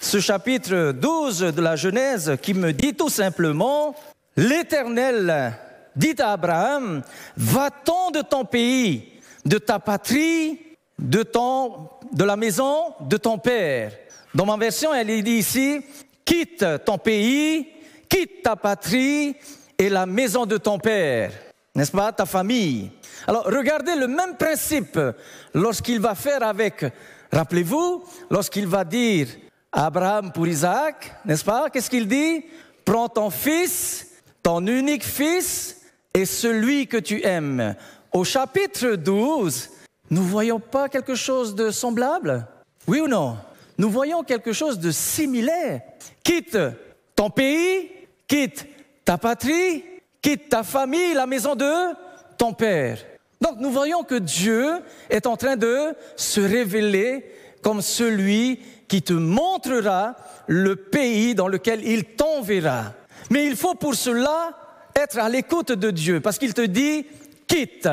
ce 0.01 0.21
chapitre 0.21 0.93
12 0.93 1.53
de 1.55 1.61
la 1.61 1.77
Genèse 1.77 2.37
qui 2.41 2.55
me 2.55 2.73
dit 2.73 2.95
tout 2.95 3.09
simplement 3.09 3.95
L'Éternel 4.37 5.53
dit 5.95 6.15
à 6.19 6.33
Abraham, 6.33 7.03
va-t'en 7.37 8.11
de 8.11 8.23
ton 8.23 8.45
pays, 8.45 9.13
de 9.45 9.59
ta 9.59 9.79
patrie, 9.79 10.59
de, 10.99 11.23
ton, 11.23 11.89
de 12.13 12.25
la 12.25 12.37
maison 12.37 12.95
de 13.01 13.17
ton 13.17 13.39
père. 13.39 13.93
Dans 14.35 14.47
ma 14.47 14.57
version, 14.57 14.95
elle 14.95 15.23
dit 15.23 15.33
ici, 15.33 15.81
quitte 16.25 16.65
ton 16.85 16.97
pays, 16.97 17.69
quitte 18.09 18.43
ta 18.43 18.57
patrie 18.57 19.37
et 19.79 19.89
la 19.89 20.07
maison 20.07 20.47
de 20.47 20.57
ton 20.57 20.79
père, 20.79 21.33
n'est-ce 21.75 21.93
pas, 21.93 22.13
ta 22.13 22.25
famille. 22.25 22.91
Alors 23.27 23.45
regardez 23.45 23.95
le 23.95 24.07
même 24.07 24.37
principe 24.37 24.99
lorsqu'il 25.53 26.01
va 26.01 26.15
faire 26.15 26.43
avec, 26.43 26.85
rappelez-vous, 27.31 28.05
lorsqu'il 28.31 28.67
va 28.67 28.85
dire 28.85 29.29
à 29.71 29.87
Abraham 29.87 30.33
pour 30.33 30.47
Isaac, 30.47 31.17
n'est-ce 31.25 31.45
pas, 31.45 31.69
qu'est-ce 31.69 31.91
qu'il 31.91 32.09
dit? 32.09 32.45
Prends 32.85 33.09
ton 33.09 33.31
fils, 33.31 34.12
ton 34.43 34.67
unique 34.67 35.05
fils 35.05 35.81
est 36.15 36.25
celui 36.25 36.87
que 36.87 36.97
tu 36.97 37.25
aimes. 37.25 37.75
Au 38.13 38.25
chapitre 38.25 38.97
12, 38.97 39.71
nous 40.11 40.23
voyons 40.23 40.61
pas 40.61 40.89
quelque 40.89 41.15
chose 41.15 41.55
de 41.55 41.71
semblable? 41.71 42.47
Oui 42.87 43.01
ou 43.01 43.09
non? 43.09 43.37
Nous 43.79 43.89
voyons 43.89 44.23
quelque 44.23 44.53
chose 44.53 44.79
de 44.79 44.91
similaire. 44.91 45.81
Quitte 46.23 46.59
ton 47.17 47.31
pays, 47.31 47.91
quitte 48.29 48.67
ta 49.05 49.17
patrie, 49.17 49.85
quitte 50.21 50.49
ta 50.49 50.63
famille, 50.63 51.15
la 51.15 51.27
maison 51.27 51.55
de 51.55 51.95
ton 52.37 52.53
père. 52.53 52.99
Donc 53.41 53.59
nous 53.59 53.71
voyons 53.71 54.05
que 54.05 54.15
Dieu 54.17 54.69
est 55.11 55.27
en 55.27 55.37
train 55.37 55.57
de 55.57 55.95
se 56.17 56.41
révéler 56.41 57.25
comme 57.63 57.81
celui 57.81 58.61
qui 58.89 59.03
te 59.03 59.13
montrera 59.13 60.17
le 60.47 60.77
pays 60.77 61.35
dans 61.35 61.49
lequel 61.49 61.85
il 61.85 62.05
t'enverra. 62.05 62.93
Mais 63.33 63.47
il 63.47 63.57
faut 63.57 63.75
pour 63.75 63.95
cela 63.95 64.51
être 64.95 65.19
à 65.19 65.27
l'écoute 65.27 65.73
de 65.73 65.91
Dieu, 65.91 66.21
parce 66.21 66.37
qu'il 66.37 66.53
te 66.53 66.61
dit 66.61 67.07
quitte. 67.49 67.89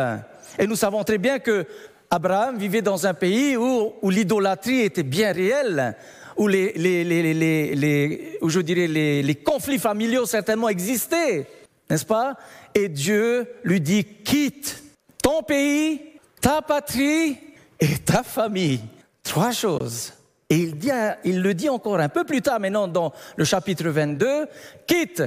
Et 0.57 0.67
nous 0.67 0.75
savons 0.75 1.01
très 1.05 1.17
bien 1.17 1.39
que 1.39 1.65
Abraham 2.11 2.57
vivait 2.57 2.81
dans 2.81 3.07
un 3.07 3.13
pays 3.13 3.55
où, 3.55 3.93
l'idolâtrie 4.09 4.81
était 4.81 5.03
bien 5.03 5.31
réelle, 5.31 5.95
où, 6.35 6.49
les, 6.49 8.37
où 8.41 8.49
je 8.49 8.59
dirais 8.59 8.87
les 8.87 9.35
conflits 9.35 9.79
familiaux 9.79 10.25
certainement 10.25 10.67
existaient, 10.67 11.47
n'est-ce 11.89 12.05
pas? 12.05 12.35
Et 12.75 12.89
Dieu 12.89 13.47
lui 13.63 13.79
dit 13.79 14.03
quitte 14.03 14.83
ton 15.23 15.41
pays, 15.41 16.01
ta 16.41 16.61
patrie 16.61 17.37
et 17.79 17.97
ta 17.99 18.23
famille. 18.23 18.81
Trois 19.23 19.53
choses. 19.53 20.11
Et 20.49 20.57
il, 20.57 20.77
dit, 20.77 20.89
il 21.23 21.41
le 21.41 21.53
dit 21.53 21.69
encore 21.69 21.99
un 21.99 22.09
peu 22.09 22.23
plus 22.23 22.41
tard, 22.41 22.59
maintenant 22.59 22.87
dans 22.87 23.13
le 23.35 23.45
chapitre 23.45 23.87
22, 23.87 24.47
quitte, 24.87 25.23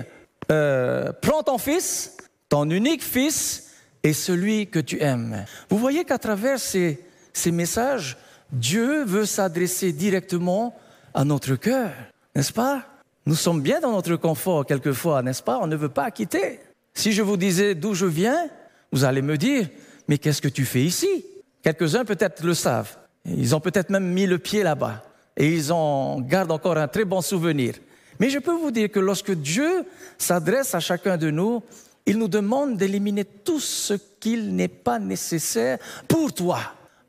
euh, 0.50 1.12
prends 1.22 1.44
ton 1.44 1.58
fils, 1.58 2.16
ton 2.48 2.68
unique 2.68 3.04
fils, 3.04 3.70
et 4.02 4.12
celui 4.12 4.66
que 4.66 4.80
tu 4.80 5.00
aimes. 5.00 5.44
Vous 5.68 5.78
voyez 5.78 6.04
qu'à 6.04 6.18
travers 6.18 6.58
ces, 6.58 6.98
ces 7.32 7.52
messages, 7.52 8.16
Dieu 8.50 9.04
veut 9.04 9.24
s'adresser 9.24 9.92
directement 9.92 10.74
à 11.14 11.24
notre 11.24 11.54
cœur, 11.54 11.90
n'est-ce 12.34 12.52
pas? 12.52 12.84
Nous 13.24 13.36
sommes 13.36 13.62
bien 13.62 13.78
dans 13.78 13.92
notre 13.92 14.16
confort 14.16 14.66
quelquefois, 14.66 15.22
n'est-ce 15.22 15.42
pas? 15.42 15.60
On 15.62 15.68
ne 15.68 15.76
veut 15.76 15.88
pas 15.88 16.10
quitter. 16.10 16.58
Si 16.94 17.12
je 17.12 17.22
vous 17.22 17.36
disais 17.36 17.76
d'où 17.76 17.94
je 17.94 18.06
viens, 18.06 18.48
vous 18.90 19.04
allez 19.04 19.22
me 19.22 19.38
dire, 19.38 19.68
mais 20.08 20.18
qu'est-ce 20.18 20.42
que 20.42 20.48
tu 20.48 20.64
fais 20.64 20.82
ici? 20.82 21.24
Quelques-uns 21.62 22.04
peut-être 22.04 22.44
le 22.44 22.54
savent. 22.54 22.96
Ils 23.24 23.54
ont 23.54 23.60
peut-être 23.60 23.90
même 23.90 24.08
mis 24.08 24.26
le 24.26 24.38
pied 24.38 24.64
là-bas 24.64 25.04
et 25.36 25.52
ils 25.52 25.72
en 25.72 26.20
gardent 26.20 26.52
encore 26.52 26.76
un 26.76 26.88
très 26.88 27.04
bon 27.04 27.20
souvenir. 27.20 27.74
Mais 28.18 28.30
je 28.30 28.38
peux 28.38 28.52
vous 28.52 28.70
dire 28.70 28.90
que 28.90 29.00
lorsque 29.00 29.32
Dieu 29.32 29.84
s'adresse 30.18 30.74
à 30.74 30.80
chacun 30.80 31.16
de 31.16 31.30
nous, 31.30 31.62
il 32.06 32.18
nous 32.18 32.28
demande 32.28 32.76
d'éliminer 32.76 33.24
tout 33.24 33.60
ce 33.60 33.94
qu'il 34.20 34.54
n'est 34.54 34.68
pas 34.68 34.98
nécessaire 34.98 35.78
pour 36.08 36.32
toi, 36.32 36.60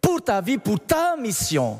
pour 0.01 0.21
ta 0.21 0.41
vie, 0.41 0.57
pour 0.57 0.79
ta 0.79 1.15
mission. 1.17 1.79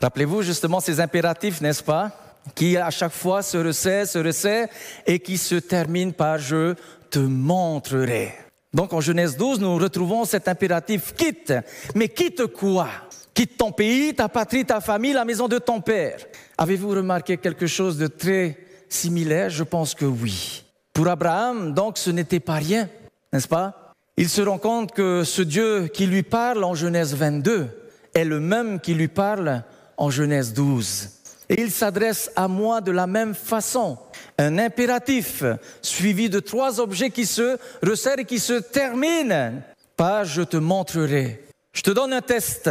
Rappelez-vous 0.00 0.42
justement 0.42 0.80
ces 0.80 1.00
impératifs, 1.00 1.60
n'est-ce 1.60 1.82
pas 1.82 2.10
Qui 2.54 2.76
à 2.76 2.90
chaque 2.90 3.12
fois 3.12 3.42
se 3.42 3.56
resserrent, 3.56 4.06
se 4.06 4.18
resserrent 4.18 4.68
et 5.06 5.18
qui 5.18 5.38
se 5.38 5.56
terminent 5.56 6.12
par 6.12 6.38
je 6.38 6.74
te 7.10 7.18
montrerai. 7.18 8.34
Donc 8.74 8.92
en 8.92 9.00
Genèse 9.00 9.36
12, 9.36 9.60
nous 9.60 9.76
retrouvons 9.76 10.24
cet 10.24 10.48
impératif 10.48 11.14
quitte. 11.14 11.54
Mais 11.94 12.08
quitte 12.08 12.46
quoi? 12.46 12.88
Quitte 13.36 13.58
ton 13.58 13.70
pays, 13.70 14.14
ta 14.14 14.30
patrie, 14.30 14.64
ta 14.64 14.80
famille, 14.80 15.12
la 15.12 15.26
maison 15.26 15.46
de 15.46 15.58
ton 15.58 15.82
père. 15.82 16.20
Avez-vous 16.56 16.88
remarqué 16.88 17.36
quelque 17.36 17.66
chose 17.66 17.98
de 17.98 18.06
très 18.06 18.56
similaire? 18.88 19.50
Je 19.50 19.62
pense 19.62 19.94
que 19.94 20.06
oui. 20.06 20.64
Pour 20.94 21.06
Abraham, 21.06 21.74
donc, 21.74 21.98
ce 21.98 22.08
n'était 22.08 22.40
pas 22.40 22.54
rien, 22.54 22.88
n'est-ce 23.30 23.46
pas? 23.46 23.92
Il 24.16 24.30
se 24.30 24.40
rend 24.40 24.56
compte 24.56 24.92
que 24.92 25.22
ce 25.22 25.42
Dieu 25.42 25.88
qui 25.88 26.06
lui 26.06 26.22
parle 26.22 26.64
en 26.64 26.74
Genèse 26.74 27.14
22 27.14 27.68
est 28.14 28.24
le 28.24 28.40
même 28.40 28.80
qui 28.80 28.94
lui 28.94 29.08
parle 29.08 29.64
en 29.98 30.08
Genèse 30.08 30.54
12. 30.54 31.10
Et 31.50 31.60
il 31.60 31.70
s'adresse 31.70 32.30
à 32.36 32.48
moi 32.48 32.80
de 32.80 32.90
la 32.90 33.06
même 33.06 33.34
façon. 33.34 33.98
Un 34.38 34.56
impératif 34.58 35.44
suivi 35.82 36.30
de 36.30 36.40
trois 36.40 36.80
objets 36.80 37.10
qui 37.10 37.26
se 37.26 37.58
resserrent 37.82 38.20
et 38.20 38.24
qui 38.24 38.38
se 38.38 38.54
terminent 38.54 39.60
par 39.94 40.24
je 40.24 40.40
te 40.40 40.56
montrerai. 40.56 41.44
Je 41.74 41.82
te 41.82 41.90
donne 41.90 42.14
un 42.14 42.22
test. 42.22 42.70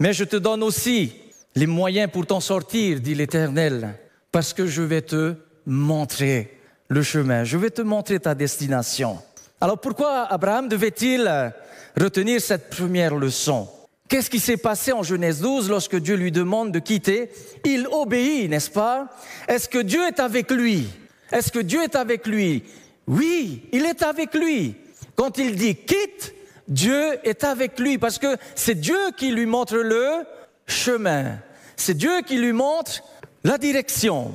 Mais 0.00 0.12
je 0.12 0.24
te 0.24 0.36
donne 0.36 0.62
aussi 0.62 1.12
les 1.54 1.66
moyens 1.66 2.10
pour 2.10 2.26
t'en 2.26 2.40
sortir, 2.40 3.00
dit 3.00 3.14
l'Éternel, 3.14 3.94
parce 4.32 4.52
que 4.52 4.66
je 4.66 4.82
vais 4.82 5.02
te 5.02 5.34
montrer 5.66 6.58
le 6.88 7.02
chemin, 7.02 7.44
je 7.44 7.56
vais 7.56 7.70
te 7.70 7.82
montrer 7.82 8.18
ta 8.20 8.34
destination. 8.34 9.18
Alors 9.60 9.78
pourquoi 9.78 10.24
Abraham 10.24 10.68
devait-il 10.68 11.52
retenir 11.98 12.40
cette 12.40 12.70
première 12.70 13.14
leçon? 13.14 13.68
Qu'est-ce 14.08 14.28
qui 14.28 14.40
s'est 14.40 14.58
passé 14.58 14.92
en 14.92 15.02
Genèse 15.02 15.40
12 15.40 15.70
lorsque 15.70 15.96
Dieu 15.96 16.16
lui 16.16 16.30
demande 16.30 16.72
de 16.72 16.78
quitter? 16.78 17.30
Il 17.64 17.86
obéit, 17.86 18.50
n'est-ce 18.50 18.70
pas? 18.70 19.08
Est-ce 19.48 19.68
que 19.68 19.78
Dieu 19.78 20.06
est 20.06 20.20
avec 20.20 20.50
lui? 20.50 20.88
Est-ce 21.32 21.50
que 21.50 21.60
Dieu 21.60 21.82
est 21.82 21.96
avec 21.96 22.26
lui? 22.26 22.64
Oui, 23.06 23.62
il 23.72 23.86
est 23.86 24.02
avec 24.02 24.34
lui. 24.34 24.74
Quand 25.16 25.38
il 25.38 25.56
dit 25.56 25.76
quitte, 25.76 26.34
Dieu 26.68 27.18
est 27.26 27.44
avec 27.44 27.78
lui 27.78 27.98
parce 27.98 28.18
que 28.18 28.36
c'est 28.54 28.74
Dieu 28.74 28.98
qui 29.16 29.30
lui 29.30 29.46
montre 29.46 29.76
le 29.76 30.24
chemin. 30.66 31.38
C'est 31.76 31.94
Dieu 31.94 32.22
qui 32.22 32.38
lui 32.38 32.52
montre 32.52 33.02
la 33.42 33.58
direction. 33.58 34.34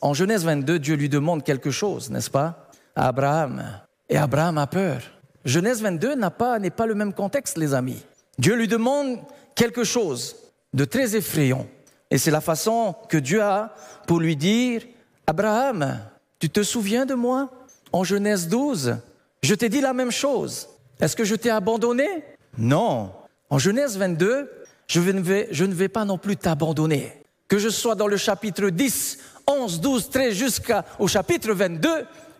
En 0.00 0.12
Genèse 0.12 0.44
22, 0.44 0.78
Dieu 0.78 0.96
lui 0.96 1.08
demande 1.08 1.42
quelque 1.42 1.70
chose, 1.70 2.10
n'est-ce 2.10 2.30
pas? 2.30 2.68
À 2.94 3.08
Abraham. 3.08 3.80
Et 4.10 4.18
Abraham 4.18 4.58
a 4.58 4.66
peur. 4.66 5.00
Genèse 5.44 5.80
22 5.80 6.14
n'est 6.14 6.30
pas, 6.30 6.58
pas 6.60 6.86
le 6.86 6.94
même 6.94 7.14
contexte, 7.14 7.56
les 7.56 7.72
amis. 7.72 8.04
Dieu 8.38 8.54
lui 8.54 8.68
demande 8.68 9.18
quelque 9.54 9.84
chose 9.84 10.36
de 10.74 10.84
très 10.84 11.16
effrayant. 11.16 11.66
Et 12.10 12.18
c'est 12.18 12.30
la 12.30 12.40
façon 12.40 12.94
que 13.08 13.16
Dieu 13.16 13.42
a 13.42 13.74
pour 14.06 14.20
lui 14.20 14.36
dire, 14.36 14.82
Abraham, 15.26 16.00
tu 16.38 16.50
te 16.50 16.62
souviens 16.62 17.06
de 17.06 17.14
moi? 17.14 17.50
En 17.92 18.04
Genèse 18.04 18.48
12, 18.48 18.96
je 19.42 19.54
t'ai 19.54 19.68
dit 19.68 19.80
la 19.80 19.94
même 19.94 20.10
chose. 20.10 20.68
Est-ce 21.00 21.16
que 21.16 21.24
je 21.24 21.34
t'ai 21.34 21.50
abandonné? 21.50 22.08
Non. 22.56 23.12
En 23.50 23.58
Genèse 23.58 23.96
22, 23.98 24.50
je 24.86 25.00
ne 25.00 25.20
vais, 25.20 25.48
je 25.50 25.64
ne 25.64 25.74
vais 25.74 25.88
pas 25.88 26.04
non 26.04 26.18
plus 26.18 26.36
t'abandonner. 26.36 27.12
Que 27.48 27.58
je 27.58 27.68
sois 27.68 27.94
dans 27.94 28.06
le 28.06 28.16
chapitre 28.16 28.68
10, 28.70 29.18
11, 29.46 29.80
12, 29.80 30.10
13 30.10 30.34
jusqu'au 30.34 31.08
chapitre 31.08 31.52
22, 31.52 31.88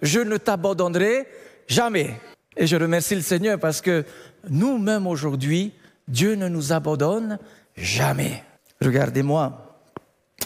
je 0.02 0.20
ne 0.20 0.36
t'abandonnerai 0.36 1.26
jamais. 1.66 2.20
Et 2.56 2.66
je 2.66 2.76
remercie 2.76 3.14
le 3.14 3.20
Seigneur 3.20 3.58
parce 3.58 3.80
que 3.80 4.04
nous-mêmes 4.48 5.06
aujourd'hui, 5.06 5.72
Dieu 6.06 6.34
ne 6.34 6.48
nous 6.48 6.72
abandonne 6.72 7.38
jamais. 7.76 8.44
Regardez-moi, 8.80 9.64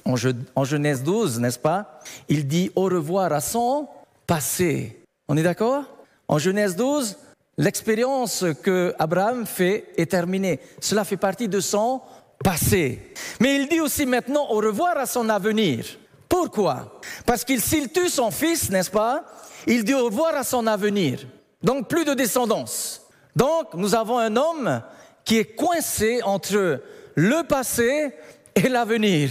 en, 0.04 0.64
Genèse 0.64 1.02
12, 1.02 1.40
n'est-ce 1.40 1.58
pas? 1.58 2.00
Il 2.28 2.46
dit 2.46 2.70
au 2.74 2.84
revoir 2.84 3.32
à 3.32 3.40
son 3.40 3.88
passé. 4.26 5.02
On 5.28 5.36
est 5.36 5.42
d'accord? 5.42 5.84
En 6.28 6.38
Genèse 6.38 6.76
12, 6.76 7.16
l'expérience 7.58 8.44
que 8.62 8.94
Abraham 8.98 9.44
fait 9.44 9.92
est 9.96 10.10
terminée. 10.10 10.60
Cela 10.80 11.04
fait 11.04 11.16
partie 11.16 11.48
de 11.48 11.60
son 11.60 12.00
passé. 12.42 13.12
Mais 13.40 13.56
il 13.56 13.68
dit 13.68 13.80
aussi 13.80 14.06
maintenant 14.06 14.46
au 14.50 14.56
revoir 14.56 14.96
à 14.96 15.06
son 15.06 15.28
avenir. 15.28 15.84
Pourquoi? 16.28 17.00
Parce 17.26 17.44
qu'il 17.44 17.60
s'il 17.60 17.90
tue 17.90 18.08
son 18.08 18.30
fils, 18.30 18.70
n'est-ce 18.70 18.90
pas? 18.90 19.24
Il 19.66 19.84
dit 19.84 19.94
au 19.94 20.04
revoir 20.04 20.34
à 20.36 20.44
son 20.44 20.66
avenir. 20.66 21.26
Donc 21.62 21.88
plus 21.88 22.04
de 22.04 22.14
descendance. 22.14 23.02
Donc 23.34 23.74
nous 23.74 23.94
avons 23.94 24.18
un 24.18 24.36
homme 24.36 24.82
qui 25.24 25.38
est 25.38 25.56
coincé 25.56 26.22
entre 26.22 26.80
le 27.14 27.42
passé 27.42 28.12
et 28.54 28.68
l'avenir. 28.68 29.30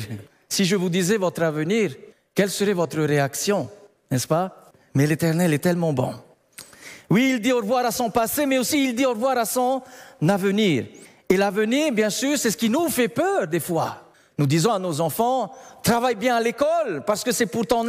Si 0.50 0.66
je 0.66 0.76
vous 0.76 0.90
disais 0.90 1.18
votre 1.18 1.44
avenir, 1.44 1.96
quelle 2.36 2.50
serait 2.50 2.74
votre 2.74 3.00
réaction? 3.00 3.70
N'est-ce 4.12 4.28
pas? 4.28 4.72
Mais 4.94 5.08
l'Éternel 5.08 5.54
est 5.54 5.60
tellement 5.60 5.94
bon. 5.94 6.14
Oui, 7.10 7.32
il 7.36 7.40
dit 7.40 7.54
au 7.54 7.58
revoir 7.58 7.86
à 7.86 7.92
son 7.92 8.10
passé, 8.10 8.46
mais 8.46 8.58
aussi 8.58 8.84
il 8.84 8.96
dit 8.96 9.06
au 9.06 9.12
revoir 9.12 9.38
à 9.38 9.46
son 9.46 9.82
avenir. 10.28 10.86
Et 11.30 11.38
l'avenir, 11.38 11.92
bien 11.92 12.10
sûr, 12.10 12.38
c'est 12.38 12.52
ce 12.52 12.58
qui 12.58 12.70
nous 12.70 12.90
fait 12.90 13.08
peur 13.08 13.48
des 13.48 13.60
fois. 13.60 14.04
Nous 14.38 14.46
disons 14.46 14.72
à 14.72 14.80
nos 14.80 15.02
enfants, 15.02 15.52
travaille 15.84 16.16
bien 16.16 16.36
à 16.36 16.42
l'école, 16.42 17.04
parce 17.06 17.24
que 17.24 17.32
c'est 17.32 17.48
pour 17.48 17.66
ton, 17.66 17.86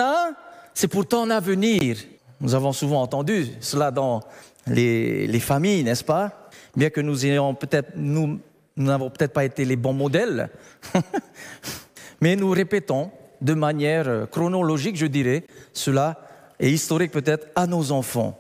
c'est 0.73 0.89
pour 0.89 1.07
ton 1.07 1.29
avenir. 1.31 1.97
Nous 2.41 2.55
avons 2.55 2.73
souvent 2.73 3.03
entendu 3.03 3.49
cela 3.61 3.91
dans 3.91 4.21
les, 4.67 5.27
les 5.27 5.41
familles, 5.41 5.83
n'est-ce 5.85 6.05
pas? 6.05 6.49
Bien 6.77 6.91
que 6.91 7.01
nous 7.01 7.27
ayons 7.27 7.55
peut-être, 7.55 7.93
nous, 7.97 8.41
n'avons 8.77 9.11
peut-être 9.11 9.33
pas 9.33 9.45
été 9.45 9.65
les 9.65 9.77
bons 9.77 9.93
modèles, 9.93 10.49
mais 12.21 12.37
nous 12.37 12.51
répétons 12.51 13.11
de 13.41 13.55
manière 13.55 14.29
chronologique, 14.31 14.97
je 14.97 15.07
dirais, 15.07 15.45
cela 15.73 16.17
et 16.59 16.71
historique 16.71 17.13
peut-être 17.13 17.49
à 17.55 17.67
nos 17.67 17.93
enfants. 17.93 18.39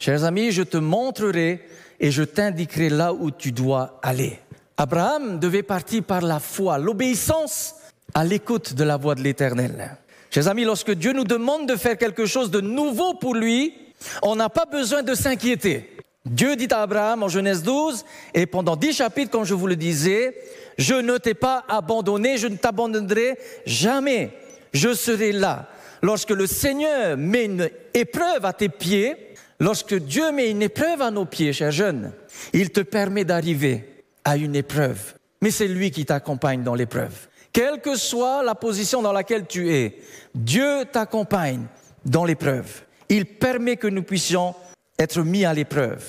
Chers 0.00 0.22
amis, 0.22 0.52
je 0.52 0.62
te 0.62 0.76
montrerai 0.76 1.60
et 1.98 2.12
je 2.12 2.22
t'indiquerai 2.22 2.88
là 2.88 3.12
où 3.12 3.32
tu 3.32 3.50
dois 3.50 3.98
aller. 4.00 4.38
Abraham 4.76 5.40
devait 5.40 5.64
partir 5.64 6.04
par 6.04 6.20
la 6.20 6.38
foi, 6.38 6.78
l'obéissance 6.78 7.74
à 8.14 8.24
l'écoute 8.24 8.74
de 8.74 8.84
la 8.84 8.96
voix 8.96 9.16
de 9.16 9.22
l'Éternel. 9.22 9.98
Chers 10.30 10.46
amis, 10.46 10.62
lorsque 10.62 10.92
Dieu 10.92 11.12
nous 11.12 11.24
demande 11.24 11.66
de 11.66 11.74
faire 11.74 11.98
quelque 11.98 12.26
chose 12.26 12.52
de 12.52 12.60
nouveau 12.60 13.14
pour 13.14 13.34
lui, 13.34 13.74
on 14.22 14.36
n'a 14.36 14.48
pas 14.48 14.66
besoin 14.66 15.02
de 15.02 15.14
s'inquiéter. 15.14 15.96
Dieu 16.24 16.54
dit 16.54 16.68
à 16.70 16.82
Abraham 16.82 17.24
en 17.24 17.28
Genèse 17.28 17.64
12, 17.64 18.04
et 18.34 18.46
pendant 18.46 18.76
dix 18.76 18.92
chapitres, 18.92 19.32
comme 19.32 19.44
je 19.44 19.54
vous 19.54 19.66
le 19.66 19.74
disais, 19.74 20.36
je 20.76 20.94
ne 20.94 21.18
t'ai 21.18 21.34
pas 21.34 21.64
abandonné, 21.68 22.38
je 22.38 22.46
ne 22.46 22.56
t'abandonnerai 22.56 23.36
jamais. 23.66 24.30
Je 24.72 24.94
serai 24.94 25.32
là. 25.32 25.68
Lorsque 26.02 26.30
le 26.30 26.46
Seigneur 26.46 27.16
met 27.16 27.46
une 27.46 27.68
épreuve 27.94 28.44
à 28.44 28.52
tes 28.52 28.68
pieds, 28.68 29.16
Lorsque 29.60 29.94
Dieu 29.94 30.30
met 30.30 30.50
une 30.50 30.62
épreuve 30.62 31.02
à 31.02 31.10
nos 31.10 31.24
pieds, 31.24 31.52
chers 31.52 31.72
jeunes, 31.72 32.12
il 32.52 32.70
te 32.70 32.80
permet 32.80 33.24
d'arriver 33.24 34.04
à 34.24 34.36
une 34.36 34.54
épreuve. 34.54 35.14
Mais 35.42 35.50
c'est 35.50 35.66
lui 35.66 35.90
qui 35.90 36.04
t'accompagne 36.04 36.62
dans 36.62 36.74
l'épreuve. 36.74 37.28
Quelle 37.52 37.80
que 37.80 37.96
soit 37.96 38.44
la 38.44 38.54
position 38.54 39.02
dans 39.02 39.12
laquelle 39.12 39.46
tu 39.46 39.74
es, 39.74 39.98
Dieu 40.34 40.84
t'accompagne 40.92 41.66
dans 42.04 42.24
l'épreuve. 42.24 42.82
Il 43.08 43.26
permet 43.26 43.76
que 43.76 43.88
nous 43.88 44.02
puissions 44.02 44.54
être 44.98 45.22
mis 45.22 45.44
à 45.44 45.54
l'épreuve. 45.54 46.04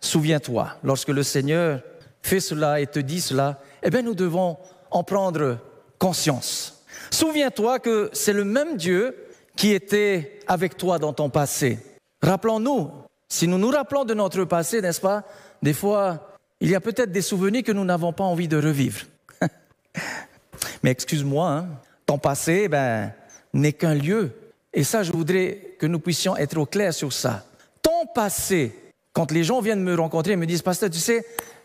Souviens-toi, 0.00 0.76
lorsque 0.82 1.08
le 1.08 1.22
Seigneur 1.22 1.82
fait 2.22 2.40
cela 2.40 2.80
et 2.80 2.86
te 2.86 2.98
dit 2.98 3.20
cela, 3.20 3.60
eh 3.82 3.90
bien 3.90 4.02
nous 4.02 4.14
devons 4.14 4.56
en 4.90 5.04
prendre 5.04 5.58
conscience. 5.98 6.84
Souviens-toi 7.10 7.78
que 7.78 8.10
c'est 8.12 8.32
le 8.32 8.44
même 8.44 8.76
Dieu 8.76 9.14
qui 9.56 9.72
était 9.72 10.40
avec 10.48 10.76
toi 10.76 10.98
dans 10.98 11.12
ton 11.12 11.30
passé. 11.30 11.78
Rappelons-nous, 12.22 12.90
si 13.28 13.48
nous 13.48 13.58
nous 13.58 13.70
rappelons 13.70 14.04
de 14.04 14.14
notre 14.14 14.44
passé, 14.44 14.80
n'est-ce 14.80 15.00
pas, 15.00 15.24
des 15.62 15.72
fois, 15.72 16.36
il 16.60 16.70
y 16.70 16.74
a 16.74 16.80
peut-être 16.80 17.12
des 17.12 17.22
souvenirs 17.22 17.62
que 17.62 17.72
nous 17.72 17.84
n'avons 17.84 18.12
pas 18.12 18.24
envie 18.24 18.48
de 18.48 18.56
revivre. 18.56 19.02
Mais 20.82 20.90
excuse-moi, 20.90 21.50
hein, 21.50 21.68
ton 22.06 22.18
passé 22.18 22.68
ben, 22.68 23.12
n'est 23.52 23.72
qu'un 23.72 23.94
lieu. 23.94 24.32
Et 24.72 24.84
ça, 24.84 25.02
je 25.02 25.12
voudrais 25.12 25.76
que 25.78 25.86
nous 25.86 25.98
puissions 25.98 26.36
être 26.36 26.56
au 26.58 26.66
clair 26.66 26.92
sur 26.92 27.12
ça. 27.12 27.44
Ton 27.82 28.06
passé, 28.14 28.74
quand 29.12 29.30
les 29.32 29.44
gens 29.44 29.60
viennent 29.60 29.82
me 29.82 29.94
rencontrer 29.94 30.32
et 30.32 30.36
me 30.36 30.46
disent, 30.46 30.62
pasteur, 30.62 30.90
tu 30.90 30.98
sais, 30.98 31.24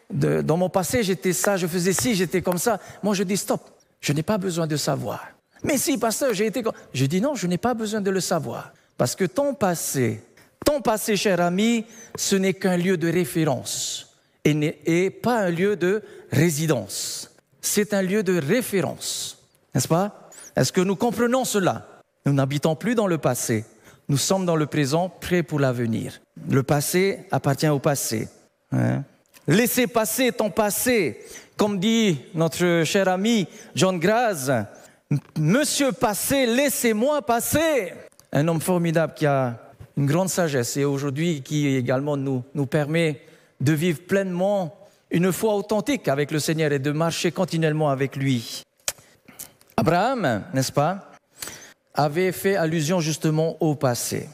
dans 0.09 0.57
mon 0.57 0.69
passé, 0.69 1.03
j'étais 1.03 1.33
ça, 1.33 1.57
je 1.57 1.67
faisais 1.67 1.93
ci, 1.93 2.15
j'étais 2.15 2.41
comme 2.41 2.57
ça. 2.57 2.79
Moi, 3.01 3.13
je 3.13 3.23
dis, 3.23 3.37
stop, 3.37 3.61
je 3.99 4.13
n'ai 4.13 4.23
pas 4.23 4.37
besoin 4.37 4.67
de 4.67 4.75
savoir. 4.75 5.27
Mais 5.63 5.77
si, 5.77 5.97
pasteur, 5.97 6.33
j'ai 6.33 6.47
été 6.47 6.63
comme... 6.63 6.73
Je 6.93 7.05
dis, 7.05 7.21
non, 7.21 7.35
je 7.35 7.47
n'ai 7.47 7.57
pas 7.57 7.73
besoin 7.73 8.01
de 8.01 8.09
le 8.09 8.19
savoir. 8.19 8.73
Parce 8.97 9.15
que 9.15 9.25
ton 9.25 9.53
passé 9.53 10.21
ton 10.65 10.81
passé, 10.81 11.15
cher 11.15 11.41
ami, 11.41 11.85
ce 12.15 12.35
n'est 12.35 12.53
qu'un 12.53 12.77
lieu 12.77 12.97
de 12.97 13.11
référence 13.11 14.11
et, 14.43 15.09
pas 15.09 15.39
un 15.39 15.49
lieu 15.49 15.75
de 15.75 16.01
résidence. 16.31 17.31
C'est 17.61 17.93
un 17.93 18.01
lieu 18.01 18.23
de 18.23 18.39
référence, 18.39 19.37
n'est-ce 19.73 19.87
pas? 19.87 20.29
Est-ce 20.55 20.71
que 20.71 20.81
nous 20.81 20.95
comprenons 20.95 21.45
cela? 21.45 21.87
Nous 22.25 22.33
n'habitons 22.33 22.75
plus 22.75 22.95
dans 22.95 23.07
le 23.07 23.17
passé, 23.17 23.65
nous 24.09 24.17
sommes 24.17 24.45
dans 24.45 24.55
le 24.55 24.65
présent, 24.65 25.09
prêts 25.09 25.43
pour 25.43 25.59
l'avenir. 25.59 26.19
Le 26.49 26.63
passé 26.63 27.19
appartient 27.31 27.69
au 27.69 27.79
passé. 27.79 28.27
Hein? 28.71 29.03
Laissez 29.47 29.87
passer 29.87 30.31
ton 30.31 30.49
passé, 30.49 31.19
comme 31.57 31.79
dit 31.79 32.19
notre 32.33 32.83
cher 32.85 33.07
ami 33.07 33.47
John 33.75 33.99
Graz. 33.99 34.65
Monsieur 35.37 35.91
passé, 35.91 36.45
laissez-moi 36.45 37.21
passer. 37.21 37.93
Un 38.31 38.47
homme 38.47 38.61
formidable 38.61 39.13
qui 39.15 39.25
a 39.25 39.70
une 39.97 40.05
grande 40.05 40.29
sagesse 40.29 40.77
et 40.77 40.85
aujourd'hui 40.85 41.41
qui 41.41 41.67
également 41.67 42.17
nous, 42.17 42.43
nous 42.53 42.65
permet 42.65 43.21
de 43.59 43.73
vivre 43.73 44.01
pleinement 44.01 44.75
une 45.09 45.31
foi 45.31 45.55
authentique 45.55 46.07
avec 46.07 46.31
le 46.31 46.39
Seigneur 46.39 46.71
et 46.71 46.79
de 46.79 46.91
marcher 46.91 47.31
continuellement 47.31 47.89
avec 47.89 48.15
lui. 48.15 48.63
Abraham, 49.77 50.43
n'est-ce 50.53 50.71
pas, 50.71 51.11
avait 51.93 52.31
fait 52.31 52.55
allusion 52.55 52.99
justement 52.99 53.57
au 53.59 53.75
passé. 53.75 54.29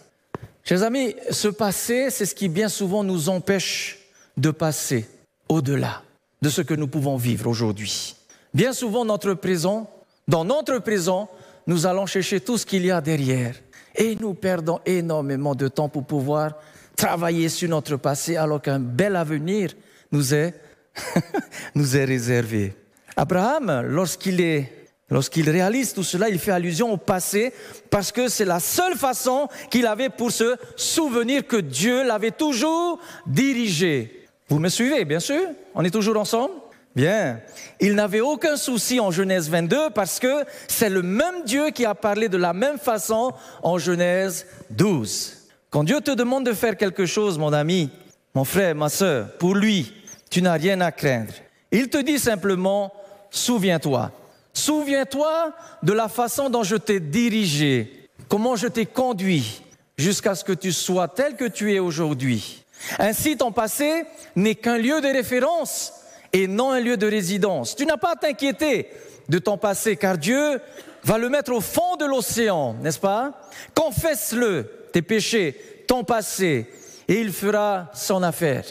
Chers 0.63 0.83
amis, 0.83 1.15
ce 1.31 1.47
passé, 1.47 2.09
c'est 2.09 2.25
ce 2.25 2.35
qui 2.35 2.49
bien 2.49 2.69
souvent 2.69 3.03
nous 3.03 3.29
empêche 3.29 3.99
de 4.35 4.51
passer 4.51 5.09
au-delà 5.49 6.03
de 6.41 6.49
ce 6.49 6.61
que 6.61 6.73
nous 6.73 6.87
pouvons 6.87 7.17
vivre 7.17 7.47
aujourd'hui. 7.47 8.15
Bien 8.53 8.73
souvent, 8.73 9.05
notre 9.05 9.33
présent, 9.33 9.89
dans 10.27 10.45
notre 10.45 10.79
présent, 10.79 11.29
nous 11.65 11.85
allons 11.85 12.05
chercher 12.05 12.39
tout 12.41 12.57
ce 12.57 12.65
qu'il 12.65 12.85
y 12.85 12.91
a 12.91 13.01
derrière. 13.01 13.55
Et 13.97 14.15
nous 14.15 14.33
perdons 14.33 14.79
énormément 14.85 15.55
de 15.55 15.67
temps 15.67 15.89
pour 15.89 16.05
pouvoir 16.05 16.53
travailler 16.95 17.49
sur 17.49 17.69
notre 17.69 17.97
passé 17.97 18.37
alors 18.37 18.61
qu'un 18.61 18.79
bel 18.79 19.15
avenir 19.15 19.73
nous 20.11 20.33
est 20.33 20.53
nous 21.75 21.95
est 21.95 22.05
réservé. 22.05 22.75
Abraham, 23.15 23.81
lorsqu'il 23.81 24.41
est 24.41 24.77
Lorsqu'il 25.09 25.49
réalise 25.49 25.93
tout 25.93 26.03
cela, 26.03 26.27
il 26.27 26.37
fait 26.37 26.51
allusion 26.51 26.91
au 26.91 26.97
passé 26.97 27.53
parce 27.89 28.11
que 28.11 28.27
c'est 28.27 28.43
la 28.43 28.59
seule 28.59 28.97
façon 28.97 29.47
qu'il 29.69 29.87
avait 29.87 30.09
pour 30.09 30.31
se 30.31 30.57
souvenir 30.75 31.47
que 31.47 31.55
Dieu 31.55 32.05
l'avait 32.05 32.31
toujours 32.31 32.99
dirigé. 33.25 34.27
Vous 34.49 34.59
me 34.59 34.67
suivez, 34.67 35.05
bien 35.05 35.21
sûr? 35.21 35.41
On 35.75 35.85
est 35.85 35.91
toujours 35.91 36.17
ensemble? 36.17 36.53
Bien. 36.97 37.41
Il 37.79 37.93
n'avait 37.93 38.21
aucun 38.21 38.57
souci 38.57 38.99
en 38.99 39.11
Genèse 39.11 39.51
22 39.51 39.91
parce 39.91 40.19
que 40.19 40.43
c'est 40.67 40.89
le 40.89 41.03
même 41.03 41.43
Dieu 41.45 41.69
qui 41.69 41.85
a 41.85 41.93
parlé 41.93 42.27
de 42.27 42.37
la 42.37 42.53
même 42.53 42.79
façon 42.79 43.33
en 43.61 43.77
Genèse 43.77 44.47
12. 44.71 45.37
Quand 45.69 45.83
Dieu 45.83 46.01
te 46.01 46.09
demande 46.09 46.47
de 46.47 46.53
faire 46.53 46.75
quelque 46.75 47.05
chose, 47.05 47.37
mon 47.37 47.53
ami, 47.53 47.91
mon 48.33 48.43
frère, 48.43 48.73
ma 48.73 48.89
soeur, 48.89 49.31
pour 49.37 49.53
lui, 49.53 49.93
tu 50.31 50.41
n'as 50.41 50.57
rien 50.57 50.81
à 50.81 50.91
craindre. 50.91 51.33
Il 51.71 51.87
te 51.89 51.99
dit 51.99 52.17
simplement, 52.17 52.91
souviens-toi. 53.29 54.11
Souviens-toi 54.51 55.53
de 55.83 55.93
la 55.93 56.07
façon 56.07 56.49
dont 56.49 56.63
je 56.63 56.77
t'ai 56.77 56.99
dirigé, 56.99 58.09
comment 58.27 58.55
je 58.55 58.65
t'ai 58.65 58.87
conduit 58.87 59.61
jusqu'à 59.99 60.33
ce 60.33 60.43
que 60.43 60.53
tu 60.53 60.71
sois 60.71 61.07
tel 61.07 61.35
que 61.35 61.45
tu 61.45 61.75
es 61.75 61.77
aujourd'hui. 61.77 62.63
Ainsi, 62.97 63.37
ton 63.37 63.51
passé 63.51 64.05
n'est 64.35 64.55
qu'un 64.55 64.79
lieu 64.79 64.99
de 64.99 65.07
référence 65.07 65.93
et 66.33 66.47
non 66.47 66.71
un 66.71 66.79
lieu 66.79 66.97
de 66.97 67.07
résidence. 67.07 67.75
Tu 67.75 67.85
n'as 67.85 67.97
pas 67.97 68.13
à 68.13 68.15
t'inquiéter 68.15 68.89
de 69.29 69.39
ton 69.39 69.57
passé, 69.57 69.95
car 69.95 70.17
Dieu 70.17 70.59
va 71.03 71.17
le 71.17 71.29
mettre 71.29 71.51
au 71.51 71.61
fond 71.61 71.95
de 71.97 72.05
l'océan, 72.05 72.75
n'est-ce 72.81 72.99
pas? 72.99 73.39
Confesse-le, 73.75 74.69
tes 74.91 75.01
péchés, 75.01 75.83
ton 75.87 76.03
passé, 76.03 76.69
et 77.07 77.19
il 77.21 77.31
fera 77.31 77.89
son 77.93 78.23
affaire. 78.23 78.63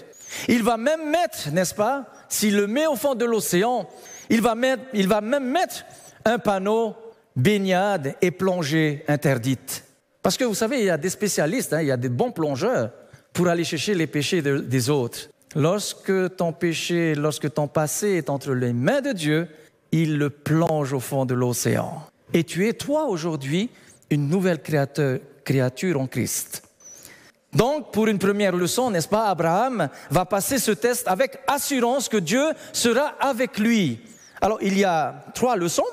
Il 0.49 0.63
va 0.63 0.77
même 0.77 1.09
mettre, 1.09 1.51
n'est-ce 1.53 1.75
pas, 1.75 2.07
s'il 2.29 2.57
le 2.57 2.67
met 2.67 2.87
au 2.87 2.97
fond 2.97 3.15
de 3.15 3.25
l'océan, 3.25 3.89
il 4.29 4.43
va, 4.43 4.55
même 4.55 5.51
mettre 5.51 5.85
un 6.25 6.39
panneau 6.39 6.95
baignade 7.35 8.17
et 8.21 8.31
plongée 8.31 9.05
interdite. 9.09 9.85
Parce 10.23 10.37
que 10.37 10.45
vous 10.45 10.55
savez, 10.55 10.81
il 10.81 10.87
y 10.87 10.91
a 10.91 10.97
des 10.97 11.11
spécialistes, 11.11 11.73
hein, 11.73 11.81
il 11.81 11.89
y 11.89 11.93
a 11.93 11.97
des 11.97 12.09
bons 12.09 12.33
plongeurs 12.33 12.91
pour 13.33 13.49
aller 13.49 13.65
chercher 13.65 13.95
les 13.95 14.07
péchés 14.07 14.43
des 14.43 14.91
autres. 14.91 15.29
Lorsque 15.55 16.37
ton 16.37 16.53
péché, 16.53 17.15
lorsque 17.15 17.53
ton 17.53 17.69
passé 17.69 18.09
est 18.09 18.31
entre 18.31 18.53
les 18.53 18.73
mains 18.73 19.01
de 19.01 19.13
Dieu, 19.13 19.49
il 19.93 20.19
le 20.19 20.31
plonge 20.31 20.93
au 20.93 21.01
fond 21.01 21.25
de 21.25 21.35
l'océan. 21.35 22.03
Et 22.35 22.45
tu 22.45 22.69
es 22.69 22.73
toi 22.73 23.07
aujourd'hui 23.07 23.71
une 24.11 24.29
nouvelle 24.29 24.61
créature 25.45 26.01
en 26.01 26.07
Christ. 26.07 26.63
Donc, 27.53 27.93
pour 27.93 28.07
une 28.09 28.19
première 28.19 28.55
leçon, 28.55 28.91
n'est-ce 28.91 29.09
pas, 29.09 29.29
Abraham 29.29 29.89
va 30.11 30.25
passer 30.27 30.59
ce 30.59 30.73
test 30.73 31.09
avec 31.09 31.39
assurance 31.47 32.09
que 32.09 32.19
Dieu 32.19 32.45
sera 32.73 33.15
avec 33.21 33.59
lui. 33.59 34.01
Alors, 34.41 34.59
il 34.61 34.77
y 34.77 34.85
a 34.85 35.25
trois 35.35 35.57
leçons. 35.57 35.87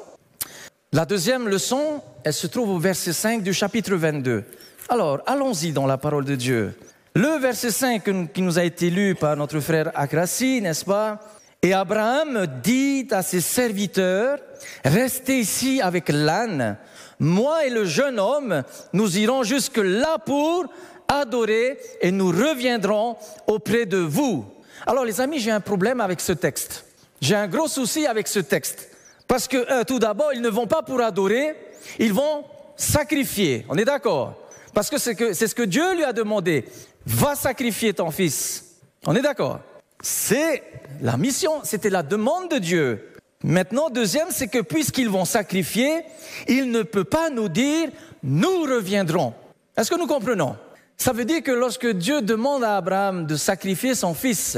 La 0.92 1.06
deuxième 1.06 1.48
leçon, 1.48 2.02
elle 2.24 2.34
se 2.34 2.48
trouve 2.48 2.70
au 2.70 2.80
verset 2.80 3.14
5 3.14 3.44
du 3.44 3.54
chapitre 3.54 3.96
22. 3.96 4.44
Alors, 4.90 5.22
allons-y 5.26 5.72
dans 5.72 5.86
la 5.88 5.98
parole 5.98 6.26
de 6.26 6.36
Dieu. 6.36 6.76
Le 7.16 7.38
verset 7.38 7.70
5 7.70 8.34
qui 8.34 8.42
nous 8.42 8.58
a 8.58 8.64
été 8.64 8.90
lu 8.90 9.14
par 9.14 9.38
notre 9.38 9.60
frère 9.60 9.92
Akrasi, 9.94 10.62
n'est-ce 10.62 10.84
pas? 10.84 11.20
Et 11.62 11.72
Abraham 11.72 12.48
dit 12.64 13.08
à 13.12 13.22
ses 13.22 13.40
serviteurs, 13.40 14.40
restez 14.84 15.38
ici 15.38 15.80
avec 15.80 16.10
l'âne. 16.10 16.76
Moi 17.20 17.68
et 17.68 17.70
le 17.70 17.86
jeune 17.86 18.20
homme, 18.20 18.64
nous 18.94 19.16
irons 19.20 19.44
jusque 19.44 19.78
là 19.78 20.18
pour 20.18 20.66
adorer 21.08 21.78
et 22.02 22.10
nous 22.10 22.30
reviendrons 22.30 23.16
auprès 23.46 23.86
de 23.86 23.98
vous. 23.98 24.46
Alors 24.88 25.06
les 25.06 25.22
amis, 25.22 25.38
j'ai 25.38 25.52
un 25.52 25.62
problème 25.62 26.02
avec 26.02 26.20
ce 26.20 26.34
texte. 26.34 26.84
J'ai 27.22 27.36
un 27.36 27.48
gros 27.48 27.68
souci 27.68 28.08
avec 28.08 28.28
ce 28.28 28.40
texte. 28.40 28.90
Parce 29.28 29.48
que, 29.48 29.58
euh, 29.72 29.84
tout 29.84 30.00
d'abord, 30.00 30.34
ils 30.34 30.42
ne 30.42 30.50
vont 30.50 30.68
pas 30.68 30.82
pour 30.82 31.00
adorer, 31.00 31.56
ils 32.00 32.12
vont 32.12 32.44
sacrifier. 32.76 33.68
On 33.70 33.78
est 33.78 33.86
d'accord? 33.86 34.40
Parce 34.74 34.90
que 34.90 34.98
c'est 34.98 35.48
ce 35.48 35.54
que 35.54 35.62
Dieu 35.62 35.96
lui 35.96 36.04
a 36.04 36.14
demandé. 36.14 36.66
Va 37.06 37.36
sacrifier 37.36 37.94
ton 37.94 38.12
fils. 38.12 38.78
On 39.06 39.16
est 39.16 39.22
d'accord? 39.22 39.60
C'est 40.02 40.64
la 41.02 41.18
mission, 41.18 41.62
c'était 41.64 41.90
la 41.90 42.04
demande 42.04 42.50
de 42.50 42.58
Dieu. 42.58 43.10
Maintenant, 43.44 43.90
deuxième, 43.90 44.28
c'est 44.32 44.48
que 44.48 44.60
puisqu'ils 44.60 45.10
vont 45.10 45.26
sacrifier, 45.26 46.04
il 46.48 46.72
ne 46.72 46.82
peut 46.82 47.04
pas 47.04 47.30
nous 47.30 47.50
dire, 47.50 47.90
nous 48.24 48.62
reviendrons. 48.64 49.34
Est-ce 49.76 49.90
que 49.90 50.00
nous 50.00 50.08
comprenons? 50.08 50.56
Ça 50.98 51.12
veut 51.12 51.26
dire 51.26 51.44
que 51.44 51.52
lorsque 51.52 51.88
Dieu 51.88 52.22
demande 52.22 52.64
à 52.64 52.78
Abraham 52.78 53.26
de 53.26 53.36
sacrifier 53.36 53.96
son 53.96 54.14
fils, 54.14 54.58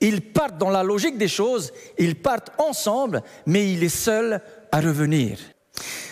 ils 0.00 0.20
partent 0.20 0.58
dans 0.58 0.70
la 0.70 0.82
logique 0.82 1.16
des 1.16 1.28
choses, 1.28 1.72
ils 1.98 2.16
partent 2.16 2.50
ensemble, 2.58 3.22
mais 3.46 3.72
il 3.72 3.84
est 3.84 3.88
seul 3.88 4.40
à 4.72 4.80
revenir. 4.80 5.38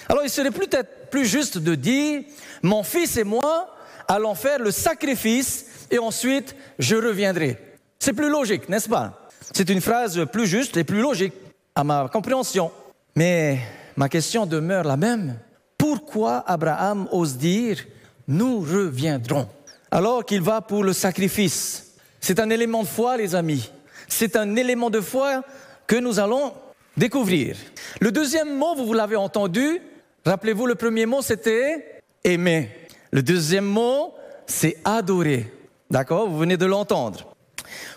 Alors 0.09 0.23
il 0.23 0.31
serait 0.31 0.53
peut-être 0.53 1.11
plus 1.11 1.27
juste 1.27 1.59
de 1.59 1.75
dire, 1.75 2.23
mon 2.62 2.85
fils 2.85 3.16
et 3.16 3.25
moi 3.25 3.75
allons 4.07 4.35
faire 4.35 4.59
le 4.59 4.71
sacrifice 4.71 5.66
et 5.92 6.00
ensuite 6.00 6.57
je 6.81 6.96
reviendrai. 6.96 7.57
C'est 8.00 8.14
plus 8.14 8.28
logique, 8.28 8.68
n'est-ce 8.68 8.88
pas? 8.88 9.28
C'est 9.52 9.70
une 9.70 9.81
phrase 9.81 10.26
plus 10.33 10.46
juste 10.46 10.76
et 10.76 10.83
plus 10.83 11.00
logique 11.00 11.35
à 11.76 11.85
ma 11.85 12.09
compréhension. 12.12 12.72
Mais 13.14 13.61
ma 13.96 14.09
question 14.09 14.46
demeure 14.46 14.85
la 14.85 14.96
même. 14.96 15.38
Pourquoi 15.78 16.42
Abraham 16.46 17.07
ose 17.12 17.37
dire, 17.37 17.78
nous 18.26 18.61
reviendrons, 18.61 19.48
alors 19.90 20.24
qu'il 20.24 20.40
va 20.40 20.61
pour 20.61 20.83
le 20.83 20.92
sacrifice? 20.92 21.94
C'est 22.20 22.40
un 22.40 22.50
élément 22.50 22.83
de 22.83 22.88
foi, 22.88 23.16
les 23.16 23.35
amis. 23.35 23.70
C'est 24.09 24.37
un 24.37 24.57
élément 24.57 24.90
de 24.90 25.00
foi 25.00 25.42
que 25.87 25.96
nous 25.96 26.18
allons 26.18 26.52
découvrir. 26.96 27.57
Le 28.00 28.12
deuxième 28.12 28.57
mot, 28.57 28.74
vous 28.74 28.92
l'avez 28.92 29.16
entendu, 29.16 29.81
rappelez-vous, 30.24 30.66
le 30.66 30.76
premier 30.76 31.05
mot, 31.05 31.20
c'était 31.20 32.00
aimer. 32.22 32.70
Le 33.11 33.22
deuxième 33.22 33.64
mot, 33.64 34.14
c'est 34.46 34.76
adorer. 34.85 35.52
D'accord 35.92 36.26
Vous 36.26 36.38
venez 36.38 36.57
de 36.57 36.64
l'entendre. 36.64 37.35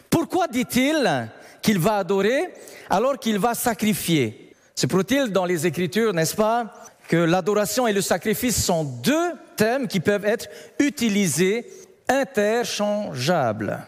Pourquoi 0.09 0.49
dit-il 0.49 1.29
qu'il 1.61 1.79
va 1.79 1.95
adorer 1.95 2.53
alors 2.89 3.17
qu'il 3.17 3.39
va 3.39 3.53
sacrifier? 3.53 4.53
C'est 4.75 4.87
pour-il 4.87 5.31
dans 5.31 5.45
les 5.45 5.65
Écritures, 5.65 6.13
n'est-ce 6.13 6.35
pas, 6.35 6.73
que 7.07 7.15
l'adoration 7.15 7.87
et 7.87 7.93
le 7.93 8.01
sacrifice 8.01 8.61
sont 8.61 8.83
deux 8.83 9.31
thèmes 9.55 9.87
qui 9.87 10.01
peuvent 10.01 10.25
être 10.25 10.49
utilisés 10.77 11.65
interchangeables? 12.09 13.87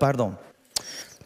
Pardon. 0.00 0.32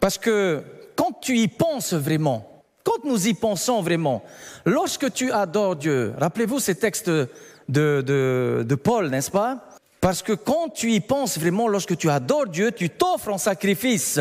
Parce 0.01 0.17
que 0.17 0.61
quand 0.97 1.21
tu 1.21 1.37
y 1.37 1.47
penses 1.47 1.93
vraiment, 1.93 2.63
quand 2.83 3.05
nous 3.05 3.29
y 3.29 3.33
pensons 3.33 3.81
vraiment, 3.81 4.25
lorsque 4.65 5.13
tu 5.13 5.31
adores 5.31 5.77
Dieu, 5.77 6.13
rappelez-vous 6.19 6.59
ces 6.59 6.75
textes 6.75 7.09
de 7.69 8.75
Paul, 8.75 9.09
n'est-ce 9.09 9.31
pas? 9.31 9.69
Parce 10.03 10.21
que 10.21 10.33
quand 10.33 10.67
tu 10.67 10.91
y 10.91 10.99
penses 10.99 11.39
vraiment, 11.39 11.69
lorsque 11.69 11.95
tu 11.95 12.09
adores 12.09 12.47
Dieu, 12.47 12.73
tu 12.73 12.89
t'offres 12.89 13.31
en 13.31 13.37
sacrifice. 13.37 14.19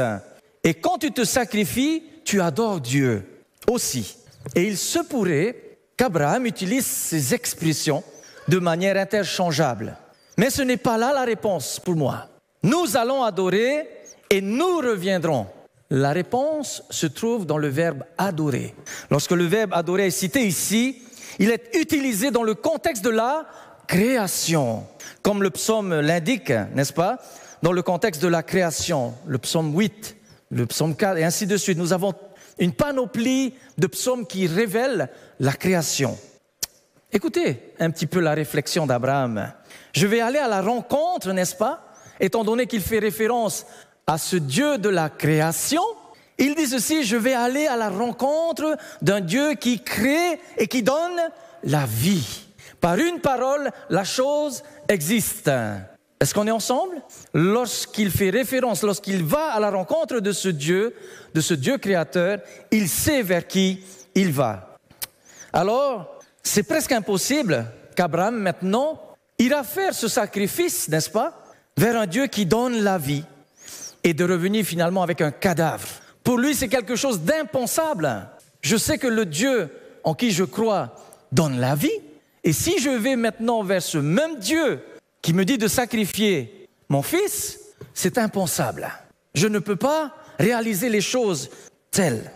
Et 0.63 0.75
quand 0.75 0.99
tu 0.99 1.11
te 1.11 1.25
sacrifies, 1.25 2.05
tu 2.25 2.41
adores 2.41 2.81
Dieu 2.81 3.27
aussi. 3.69 4.17
Et 4.55 4.63
il 4.63 4.79
se 4.79 5.01
pourrait 5.01 5.57
qu'Abraham 5.97 6.47
utilise 6.47 6.87
ces 6.87 7.35
expressions 7.35 8.05
de 8.47 8.61
manière 8.61 8.97
interchangeable. 8.97 9.97
Mais 10.37 10.51
ce 10.51 10.63
n'est 10.63 10.77
pas 10.77 10.99
là 10.99 11.13
la 11.13 11.25
réponse 11.25 11.81
pour 11.81 11.97
moi. 11.97 12.29
Nous 12.63 12.97
allons 12.97 13.25
adorer 13.25 13.89
et 14.31 14.41
nous 14.41 14.77
reviendrons. 14.77 15.49
La 15.91 16.13
réponse 16.13 16.85
se 16.91 17.09
trouve 17.09 17.45
dans 17.45 17.59
le 17.59 17.67
verbe 17.67 18.05
adorer. 18.19 18.73
Lorsque 19.11 19.33
le 19.33 19.47
verbe 19.47 19.73
adorer 19.75 20.07
est 20.07 20.11
cité 20.13 20.47
ici, 20.47 21.03
il 21.41 21.51
est 21.51 21.75
utilisé 21.75 22.31
dans 22.31 22.45
le 22.45 22.55
contexte 22.55 23.05
de 23.05 23.11
la 23.11 23.49
création, 23.89 24.87
comme 25.23 25.43
le 25.43 25.51
psaume 25.51 26.01
l'indique, 26.01 26.53
n'est-ce 26.75 26.93
pas 26.93 27.19
Dans 27.63 27.73
le 27.73 27.83
contexte 27.83 28.23
de 28.23 28.29
la 28.29 28.43
création, 28.43 29.15
le 29.27 29.39
psaume 29.39 29.75
8, 29.77 30.17
le 30.51 30.67
psaume 30.67 30.97
4, 30.97 31.19
et 31.19 31.25
ainsi 31.25 31.47
de 31.47 31.57
suite. 31.57 31.79
Nous 31.79 31.93
avons 31.93 32.15
une 32.59 32.73
panoplie 32.73 33.55
de 33.79 33.87
psaumes 33.87 34.27
qui 34.27 34.47
révèlent 34.47 35.09
la 35.41 35.53
création. 35.53 36.19
Écoutez 37.13 37.75
un 37.79 37.91
petit 37.91 38.07
peu 38.07 38.21
la 38.21 38.35
réflexion 38.35 38.87
d'Abraham. 38.87 39.53
Je 39.93 40.07
vais 40.07 40.21
aller 40.21 40.39
à 40.39 40.49
la 40.49 40.63
rencontre, 40.63 41.33
n'est-ce 41.33 41.57
pas? 41.57 41.85
Étant 42.21 42.45
donné 42.45 42.67
qu'il 42.67 42.81
fait 42.81 42.99
référence 42.99 43.67
à 44.07 44.19
ce 44.19 44.37
Dieu 44.37 44.79
de 44.79 44.89
la 44.89 45.11
création, 45.11 45.83
il 46.39 46.55
dit 46.55 46.67
ceci, 46.67 47.05
je 47.05 47.17
vais 47.17 47.35
aller 47.35 47.67
à 47.67 47.77
la 47.77 47.91
rencontre 47.91 48.77
d'un 49.03 49.21
Dieu 49.21 49.55
qui 49.55 49.83
crée 49.83 50.41
et 50.57 50.67
qui 50.67 50.83
donne 50.83 51.21
la 51.65 51.87
vie. 51.87 52.47
Par 52.81 52.97
une 52.97 53.21
parole, 53.21 53.71
la 53.91 54.03
chose 54.03 54.65
existe. 54.93 55.51
Est-ce 56.21 56.35
qu'on 56.35 56.47
est 56.47 56.53
ensemble? 56.53 57.03
Lorsqu'il 57.35 58.11
fait 58.11 58.31
référence, 58.31 58.83
lorsqu'il 58.83 59.25
va 59.25 59.47
à 59.47 59.59
la 59.59 59.71
rencontre 59.71 60.21
de 60.21 60.31
ce 60.31 60.49
Dieu, 60.49 60.95
de 61.35 61.41
ce 61.41 61.55
Dieu 61.55 61.79
créateur, 61.79 62.39
il 62.71 62.89
sait 62.89 63.23
vers 63.23 63.47
qui 63.47 63.83
il 64.15 64.31
va. 64.31 64.79
Alors, 65.53 66.21
c'est 66.43 66.63
presque 66.63 66.93
impossible 66.93 67.67
qu'Abraham 67.97 68.39
maintenant 68.39 69.01
ira 69.39 69.65
faire 69.65 69.95
ce 69.95 70.07
sacrifice, 70.07 70.89
n'est-ce 70.89 71.11
pas, 71.11 71.43
vers 71.77 72.01
un 72.01 72.07
Dieu 72.07 72.27
qui 72.27 72.47
donne 72.47 72.83
la 72.83 72.99
vie 72.99 73.25
et 74.05 74.15
de 74.15 74.25
revenir 74.25 74.65
finalement 74.65 75.03
avec 75.03 75.21
un 75.21 75.31
cadavre. 75.31 75.89
Pour 76.23 76.39
lui, 76.39 76.55
c'est 76.55 76.69
quelque 76.69 76.97
chose 76.97 77.23
d'impensable. 77.23 78.29
Je 78.61 78.77
sais 78.77 78.99
que 78.99 79.09
le 79.09 79.27
Dieu 79.27 79.71
en 80.05 80.15
qui 80.15 80.31
je 80.31 80.45
crois 80.45 80.95
donne 81.33 81.59
la 81.59 81.75
vie. 81.75 81.91
Et 82.45 82.53
si 82.53 82.79
je 82.81 82.91
vais 82.91 83.17
maintenant 83.17 83.63
vers 83.63 83.83
ce 83.83 83.99
même 83.99 84.39
Dieu 84.39 84.81
qui 85.21 85.33
me 85.33 85.45
dit 85.45 85.59
de 85.59 85.69
sacrifier 85.69 86.69
mon 86.89 87.03
fils, 87.03 87.61
c'est 87.95 88.19
impensable. 88.19 88.89
Je 89.35 89.47
ne 89.47 89.59
peux 89.59 89.77
pas 89.77 90.15
réaliser 90.39 90.89
les 90.89 91.01
choses 91.01 91.51
telles. 91.91 92.31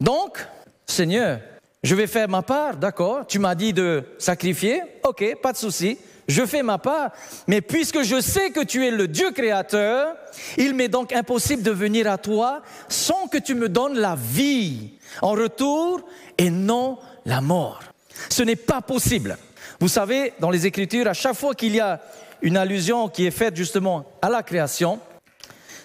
Donc, 0.00 0.46
Seigneur, 0.86 1.40
je 1.82 1.94
vais 1.94 2.06
faire 2.06 2.28
ma 2.28 2.42
part, 2.42 2.76
d'accord, 2.76 3.26
tu 3.26 3.38
m'as 3.38 3.54
dit 3.54 3.72
de 3.72 4.04
sacrifier, 4.18 4.82
ok, 5.02 5.40
pas 5.42 5.52
de 5.52 5.56
souci, 5.56 5.98
je 6.28 6.44
fais 6.44 6.62
ma 6.62 6.78
part, 6.78 7.12
mais 7.46 7.60
puisque 7.60 8.02
je 8.02 8.20
sais 8.20 8.50
que 8.50 8.64
tu 8.64 8.84
es 8.86 8.90
le 8.90 9.08
Dieu 9.08 9.30
créateur, 9.30 10.16
il 10.56 10.74
m'est 10.74 10.88
donc 10.88 11.12
impossible 11.12 11.62
de 11.62 11.70
venir 11.70 12.10
à 12.10 12.18
toi 12.18 12.62
sans 12.88 13.28
que 13.28 13.38
tu 13.38 13.54
me 13.54 13.68
donnes 13.68 13.98
la 13.98 14.16
vie 14.16 14.94
en 15.22 15.32
retour 15.32 16.00
et 16.38 16.50
non 16.50 16.98
la 17.24 17.40
mort. 17.40 17.80
Ce 18.28 18.42
n'est 18.42 18.56
pas 18.56 18.80
possible. 18.80 19.36
Vous 19.80 19.88
savez, 19.88 20.32
dans 20.40 20.50
les 20.50 20.66
Écritures, 20.66 21.08
à 21.08 21.14
chaque 21.14 21.36
fois 21.36 21.54
qu'il 21.54 21.74
y 21.74 21.80
a 21.80 22.00
une 22.42 22.56
allusion 22.56 23.08
qui 23.08 23.26
est 23.26 23.30
faite 23.30 23.56
justement 23.56 24.06
à 24.22 24.28
la 24.28 24.42
création, 24.42 25.00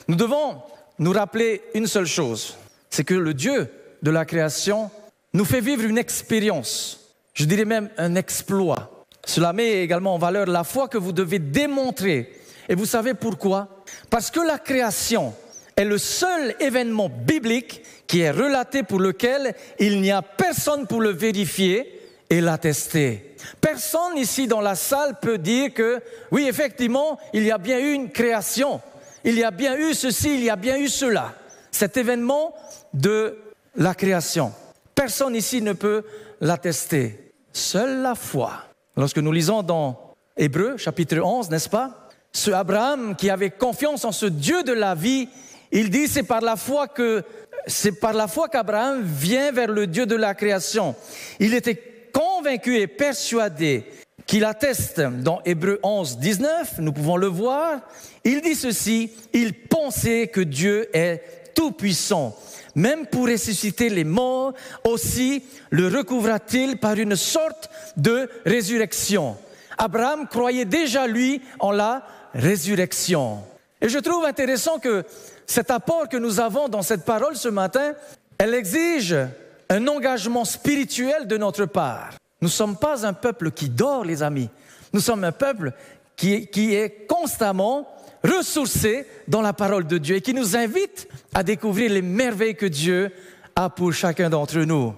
nous 0.08 0.16
devons 0.16 0.62
nous 1.00 1.12
rappeler 1.12 1.62
une 1.74 1.88
seule 1.88 2.06
chose, 2.06 2.58
c'est 2.90 3.04
que 3.04 3.14
le 3.14 3.34
Dieu 3.34 3.70
de 4.02 4.12
la 4.12 4.26
création 4.26 4.92
nous 5.34 5.46
fait 5.46 5.62
vivre 5.62 5.84
une 5.84 5.98
expérience, 5.98 7.12
je 7.34 7.46
dirais 7.46 7.66
même 7.66 7.90
un 7.98 8.16
exploit. 8.16 9.06
Cela 9.26 9.54
met 9.54 9.84
également 9.84 10.16
en 10.16 10.18
valeur 10.18 10.48
la 10.48 10.64
foi 10.64 10.88
que 10.88 10.98
vous 10.98 11.12
devez 11.12 11.40
démontrer. 11.40 12.34
Et 12.68 12.76
vous 12.76 12.86
savez 12.86 13.14
pourquoi? 13.14 13.84
Parce 14.10 14.32
que 14.32 14.40
la 14.40 14.58
création 14.58 15.34
est 15.76 15.86
le 15.86 15.98
seul 15.98 16.56
événement 16.60 17.10
biblique 17.10 17.82
qui 18.08 18.22
est 18.22 18.32
relaté 18.32 18.84
pour 18.84 19.00
lequel 19.00 19.56
il 19.80 20.02
n'y 20.02 20.12
a 20.12 20.22
personne 20.22 20.88
pour 20.88 21.02
le 21.02 21.12
vérifier 21.12 22.01
et 22.32 22.40
l'attester. 22.40 23.36
Personne 23.60 24.18
ici 24.18 24.48
dans 24.48 24.62
la 24.62 24.76
salle 24.76 25.20
peut 25.22 25.38
dire 25.38 25.74
que 25.74 26.02
oui, 26.32 26.48
effectivement, 26.48 27.20
il 27.34 27.44
y 27.44 27.52
a 27.52 27.58
bien 27.58 27.78
eu 27.78 27.92
une 27.92 28.10
création, 28.10 28.82
il 29.26 29.38
y 29.38 29.44
a 29.44 29.52
bien 29.52 29.76
eu 29.76 29.94
ceci, 29.94 30.36
il 30.36 30.44
y 30.44 30.50
a 30.50 30.56
bien 30.56 30.78
eu 30.78 30.88
cela. 30.88 31.36
Cet 31.72 31.98
événement 31.98 32.56
de 32.94 33.38
la 33.76 33.94
création. 33.94 34.54
Personne 34.96 35.36
ici 35.36 35.62
ne 35.62 35.74
peut 35.74 36.04
l'attester. 36.40 37.34
Seule 37.52 38.02
la 38.02 38.16
foi. 38.16 38.52
Lorsque 38.96 39.18
nous 39.18 39.32
lisons 39.32 39.62
dans 39.62 40.16
Hébreu 40.38 40.78
chapitre 40.78 41.20
11, 41.20 41.50
n'est-ce 41.50 41.70
pas? 41.70 42.08
Ce 42.32 42.52
Abraham 42.52 43.16
qui 43.16 43.30
avait 43.30 43.52
confiance 43.52 44.06
en 44.06 44.14
ce 44.14 44.26
Dieu 44.26 44.64
de 44.64 44.74
la 44.74 44.96
vie, 44.96 45.28
il 45.72 45.90
dit 45.90 46.08
c'est 46.08 46.24
par 46.24 46.42
la 46.42 46.56
foi 46.56 46.88
que 46.88 47.24
c'est 47.68 48.00
par 48.00 48.14
la 48.14 48.28
foi 48.28 48.48
qu'Abraham 48.48 49.04
vient 49.04 49.52
vers 49.52 49.70
le 49.70 49.86
Dieu 49.86 50.06
de 50.06 50.16
la 50.16 50.34
création. 50.34 50.96
Il 51.40 51.54
était 51.54 51.91
convaincu 52.12 52.78
et 52.78 52.88
persuadé 52.88 53.86
qu'il 54.26 54.46
atteste 54.46 55.02
dans 55.02 55.42
Hébreu 55.46 55.80
11, 55.84 56.20
19, 56.20 56.80
nous 56.80 56.94
pouvons 56.94 57.18
le 57.18 57.28
voir. 57.28 57.80
Il 58.24 58.42
dit 58.42 58.56
ceci, 58.56 59.12
il 59.34 59.54
pensait 59.54 60.28
que 60.28 60.42
Dieu 60.42 60.96
est 60.96 61.54
tout 61.56 61.72
puissant 61.72 62.36
même 62.76 63.06
pour 63.06 63.28
ressusciter 63.28 63.90
les 63.90 64.04
morts, 64.04 64.54
aussi 64.84 65.44
le 65.70 65.88
recouvra-t-il 65.88 66.78
par 66.78 66.98
une 66.98 67.16
sorte 67.16 67.70
de 67.98 68.30
résurrection. 68.46 69.38
Abraham 69.78 70.28
croyait 70.28 70.66
déjà, 70.66 71.08
lui, 71.08 71.42
en 71.60 71.72
la 71.72 72.04
résurrection. 72.34 73.44
Et 73.82 73.90
je 73.90 74.00
trouve 74.00 74.26
intéressant 74.26 74.80
que 74.80 75.04
cet 75.46 75.72
apport 75.72 76.08
que 76.08 76.18
nous 76.18 76.40
avons 76.40 76.70
dans 76.70 76.82
cette 76.82 77.04
parole 77.04 77.36
ce 77.36 77.50
matin, 77.50 77.94
elle 78.38 78.54
exige 78.54 79.16
un 79.72 79.88
engagement 79.88 80.44
spirituel 80.44 81.28
de 81.28 81.38
notre 81.38 81.66
part. 81.66 82.16
Nous 82.42 82.50
ne 82.50 82.54
sommes 82.54 82.76
pas 82.76 83.06
un 83.06 83.14
peuple 83.14 83.52
qui 83.52 83.70
dort, 83.70 84.04
les 84.04 84.22
amis. 84.22 84.50
Nous 84.92 85.00
sommes 85.00 85.24
un 85.24 85.32
peuple 85.32 85.72
qui, 86.18 86.76
est 86.76 87.08
constamment 87.08 87.88
ressourcés 88.22 89.08
dans 89.30 89.42
la 89.42 89.54
parole 89.54 89.88
de 89.88 89.98
Dieu 89.98 90.18
et 90.18 90.22
qui 90.22 90.34
nous 90.34 90.58
invite 90.58 91.08
à 91.34 91.42
découvrir 91.42 91.90
les 91.90 92.02
merveilles 92.02 92.56
que 92.56 92.66
Dieu 92.66 93.12
a 93.56 93.70
pour 93.70 93.94
chacun 93.94 94.30
d'entre 94.30 94.60
nous. 94.60 94.94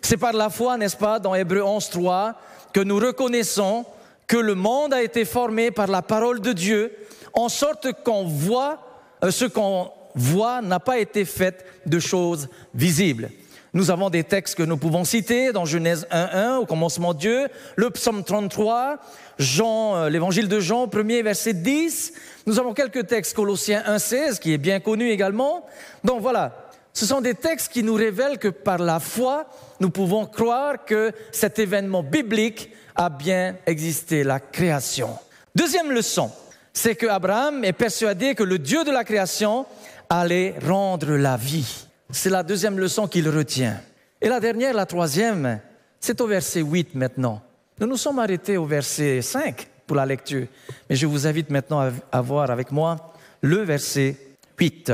C'est 0.00 0.16
par 0.16 0.32
la 0.32 0.48
foi, 0.48 0.78
n'est-ce 0.78 0.96
pas, 0.96 1.18
dans 1.18 1.34
Hébreu 1.34 1.62
11, 1.62 1.90
3, 1.90 2.40
que 2.72 2.80
nous 2.80 2.96
reconnaissons 2.96 3.84
que 4.26 4.38
le 4.38 4.54
monde 4.54 4.94
a 4.94 5.02
été 5.02 5.26
formé 5.26 5.70
par 5.70 5.88
la 5.88 6.00
parole 6.00 6.40
de 6.40 6.52
Dieu, 6.52 6.90
en 7.34 7.50
sorte 7.50 7.92
qu'on 8.02 8.24
voit, 8.24 8.78
euh, 9.22 9.30
ce 9.30 9.44
qu'on 9.44 9.90
voit 10.14 10.62
n'a 10.62 10.80
pas 10.80 10.98
été 10.98 11.26
fait 11.26 11.64
de 11.84 11.98
choses 11.98 12.48
visibles. 12.74 13.28
Nous 13.74 13.90
avons 13.90 14.08
des 14.08 14.22
textes 14.22 14.54
que 14.54 14.62
nous 14.62 14.76
pouvons 14.76 15.02
citer 15.02 15.50
dans 15.50 15.64
Genèse 15.64 16.06
1.1, 16.12 16.58
au 16.58 16.64
commencement 16.64 17.12
Dieu, 17.12 17.48
le 17.74 17.90
psaume 17.90 18.22
33, 18.22 18.98
Jean, 19.36 19.96
euh, 19.96 20.08
l'évangile 20.08 20.46
de 20.46 20.60
Jean, 20.60 20.86
premier 20.86 21.22
verset 21.22 21.54
10. 21.54 22.12
Nous 22.46 22.60
avons 22.60 22.72
quelques 22.72 23.08
textes, 23.08 23.34
Colossiens 23.34 23.82
1.16, 23.84 24.38
qui 24.38 24.52
est 24.52 24.58
bien 24.58 24.78
connu 24.78 25.10
également. 25.10 25.66
Donc 26.04 26.20
voilà, 26.20 26.70
ce 26.92 27.04
sont 27.04 27.20
des 27.20 27.34
textes 27.34 27.72
qui 27.72 27.82
nous 27.82 27.94
révèlent 27.94 28.38
que 28.38 28.46
par 28.46 28.78
la 28.78 29.00
foi, 29.00 29.46
nous 29.80 29.90
pouvons 29.90 30.24
croire 30.24 30.84
que 30.84 31.10
cet 31.32 31.58
événement 31.58 32.04
biblique 32.04 32.70
a 32.94 33.10
bien 33.10 33.56
existé, 33.66 34.22
la 34.22 34.38
création. 34.38 35.18
Deuxième 35.56 35.90
leçon, 35.90 36.30
c'est 36.72 36.94
que 36.94 37.08
Abraham 37.08 37.64
est 37.64 37.72
persuadé 37.72 38.36
que 38.36 38.44
le 38.44 38.60
Dieu 38.60 38.84
de 38.84 38.92
la 38.92 39.02
création 39.02 39.66
allait 40.08 40.54
rendre 40.64 41.16
la 41.16 41.36
vie. 41.36 41.88
C'est 42.14 42.30
la 42.30 42.44
deuxième 42.44 42.78
leçon 42.78 43.08
qu'il 43.08 43.28
retient. 43.28 43.80
Et 44.20 44.28
la 44.28 44.38
dernière, 44.38 44.72
la 44.72 44.86
troisième, 44.86 45.58
c'est 45.98 46.20
au 46.20 46.28
verset 46.28 46.60
8 46.60 46.94
maintenant. 46.94 47.42
Nous 47.80 47.88
nous 47.88 47.96
sommes 47.96 48.20
arrêtés 48.20 48.56
au 48.56 48.66
verset 48.66 49.20
5 49.20 49.68
pour 49.84 49.96
la 49.96 50.06
lecture, 50.06 50.46
mais 50.88 50.94
je 50.94 51.06
vous 51.06 51.26
invite 51.26 51.50
maintenant 51.50 51.90
à 52.12 52.20
voir 52.20 52.52
avec 52.52 52.70
moi 52.70 53.12
le 53.40 53.62
verset 53.62 54.16
8. 54.56 54.92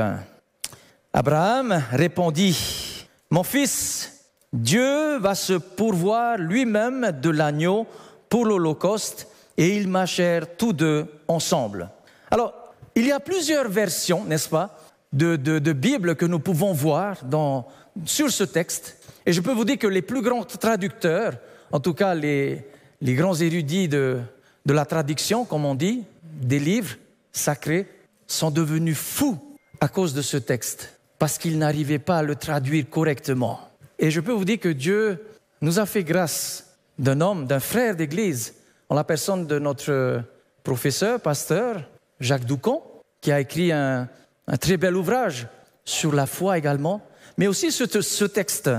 Abraham 1.13 1.83
répondit, 1.91 3.05
Mon 3.29 3.43
fils, 3.43 4.25
Dieu 4.51 5.19
va 5.19 5.35
se 5.35 5.53
pourvoir 5.53 6.39
lui-même 6.39 7.11
de 7.21 7.29
l'agneau 7.29 7.85
pour 8.29 8.45
l'Holocauste, 8.45 9.27
et 9.57 9.77
ils 9.77 9.87
mâchèrent 9.87 10.57
tous 10.57 10.73
deux 10.73 11.05
ensemble. 11.27 11.87
Alors, 12.31 12.73
il 12.95 13.05
y 13.05 13.11
a 13.11 13.19
plusieurs 13.19 13.69
versions, 13.69 14.25
n'est-ce 14.25 14.49
pas, 14.49 14.75
de, 15.13 15.35
de, 15.35 15.73
Bible 15.73 16.15
que 16.15 16.25
nous 16.25 16.39
pouvons 16.39 16.73
voir 16.73 17.23
dans, 17.25 17.67
sur 18.05 18.31
ce 18.31 18.43
texte. 18.43 18.97
Et 19.25 19.33
je 19.33 19.41
peux 19.41 19.51
vous 19.51 19.65
dire 19.65 19.77
que 19.77 19.87
les 19.87 20.01
plus 20.01 20.21
grands 20.21 20.43
traducteurs, 20.43 21.33
en 21.71 21.79
tout 21.79 21.93
cas 21.93 22.15
les, 22.15 22.65
les 23.01 23.13
grands 23.13 23.35
érudits 23.35 23.87
de, 23.87 24.19
de 24.65 24.73
la 24.73 24.85
traduction, 24.85 25.45
comme 25.45 25.65
on 25.65 25.75
dit, 25.75 26.03
des 26.23 26.59
livres 26.59 26.95
sacrés, 27.31 27.87
sont 28.27 28.51
devenus 28.51 28.97
fous 28.97 29.37
à 29.79 29.87
cause 29.87 30.13
de 30.13 30.21
ce 30.21 30.37
texte, 30.37 30.97
parce 31.19 31.37
qu'ils 31.37 31.57
n'arrivaient 31.57 31.99
pas 31.99 32.19
à 32.19 32.23
le 32.23 32.35
traduire 32.35 32.89
correctement. 32.89 33.59
Et 33.99 34.11
je 34.11 34.21
peux 34.21 34.31
vous 34.31 34.45
dire 34.45 34.59
que 34.59 34.69
Dieu 34.69 35.23
nous 35.61 35.79
a 35.79 35.85
fait 35.85 36.03
grâce 36.03 36.77
d'un 36.97 37.19
homme, 37.21 37.45
d'un 37.47 37.59
frère 37.59 37.95
d'Église, 37.95 38.53
en 38.89 38.95
la 38.95 39.03
personne 39.03 39.47
de 39.47 39.59
notre 39.59 40.23
professeur, 40.63 41.19
pasteur, 41.19 41.83
Jacques 42.19 42.45
Doucon, 42.45 42.81
qui 43.19 43.31
a 43.31 43.39
écrit 43.39 43.71
un, 43.71 44.07
un 44.47 44.57
très 44.57 44.77
bel 44.77 44.95
ouvrage 44.95 45.47
sur 45.85 46.13
la 46.13 46.25
foi 46.25 46.57
également, 46.57 47.01
mais 47.37 47.47
aussi 47.47 47.71
ce, 47.71 47.85
ce 48.01 48.25
texte 48.25 48.69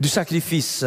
du 0.00 0.08
sacrifice. 0.08 0.84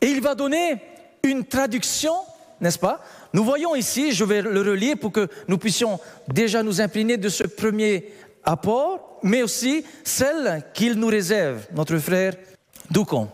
Et 0.00 0.06
il 0.06 0.20
va 0.20 0.34
donner 0.34 0.82
une 1.22 1.44
traduction, 1.44 2.14
n'est-ce 2.60 2.78
pas? 2.78 3.02
Nous 3.32 3.44
voyons 3.44 3.74
ici, 3.74 4.12
je 4.12 4.24
vais 4.24 4.42
le 4.42 4.60
relire 4.60 4.96
pour 4.98 5.12
que 5.12 5.28
nous 5.46 5.58
puissions 5.58 6.00
déjà 6.28 6.62
nous 6.62 6.80
imprégner 6.80 7.16
de 7.16 7.28
ce 7.28 7.44
premier 7.44 8.12
apport, 8.44 9.18
mais 9.22 9.42
aussi 9.42 9.84
celle 10.04 10.64
qu'il 10.74 10.94
nous 10.94 11.06
réserve, 11.06 11.66
notre 11.74 11.98
frère 11.98 12.34
Doucon. 12.90 13.28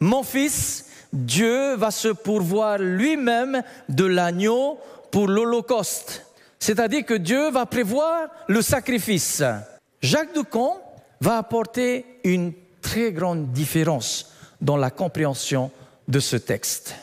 Mon 0.00 0.22
fils, 0.22 0.86
Dieu 1.12 1.76
va 1.76 1.90
se 1.90 2.08
pourvoir 2.08 2.78
lui-même 2.78 3.62
de 3.88 4.04
l'agneau 4.04 4.78
pour 5.10 5.28
l'Holocauste 5.28 6.25
c'est-à-dire 6.66 7.06
que 7.06 7.14
Dieu 7.14 7.48
va 7.50 7.64
prévoir 7.64 8.26
le 8.48 8.60
sacrifice. 8.60 9.40
Jacques 10.02 10.34
Ducon 10.34 10.72
va 11.20 11.38
apporter 11.38 12.04
une 12.24 12.52
très 12.82 13.12
grande 13.12 13.52
différence 13.52 14.32
dans 14.60 14.76
la 14.76 14.90
compréhension 14.90 15.70
de 16.08 16.18
ce 16.18 16.34
texte. 16.34 16.96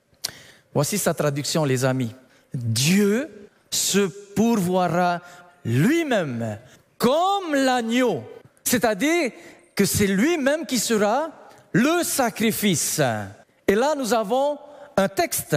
Voici 0.74 0.98
sa 0.98 1.14
traduction, 1.14 1.64
les 1.64 1.86
amis. 1.86 2.14
Dieu 2.54 3.30
se 3.72 4.06
pourvoira 4.36 5.22
lui-même 5.64 6.58
comme 6.98 7.56
l'agneau, 7.56 8.22
c'est-à-dire 8.66 9.32
que 9.76 9.86
c'est 9.86 10.08
lui-même 10.08 10.66
qui 10.66 10.78
sera 10.78 11.30
le 11.72 12.04
sacrifice. 12.04 13.00
Et 13.66 13.76
là, 13.76 13.96
nous 13.98 14.14
avons 14.14 14.58
un 14.98 15.08
texte 15.08 15.56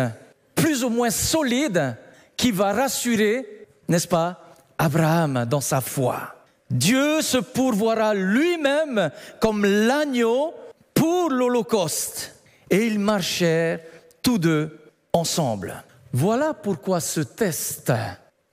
plus 0.55 0.85
ou 0.85 0.91
moins 0.91 1.11
solide 1.11 1.97
qui 2.37 2.53
va 2.53 2.73
rassurer 2.73 3.56
n'est-ce 3.89 4.09
pas, 4.09 4.41
Abraham 4.79 5.47
dans 5.49 5.61
sa 5.61 5.81
foi. 5.81 6.35
Dieu 6.71 7.23
se 7.23 7.39
pourvoira 7.39 8.15
lui-même 8.15 9.11
comme 9.41 9.65
l'agneau 9.65 10.55
pour 10.95 11.31
l'Holocauste. 11.31 12.35
Et 12.71 12.87
ils 12.87 12.99
marchèrent 12.99 13.81
tous 14.23 14.39
deux 14.39 14.77
ensemble. 15.13 15.85
Voilà 16.13 16.55
pourquoi 16.55 17.01
ce 17.01 17.21
test 17.21 17.93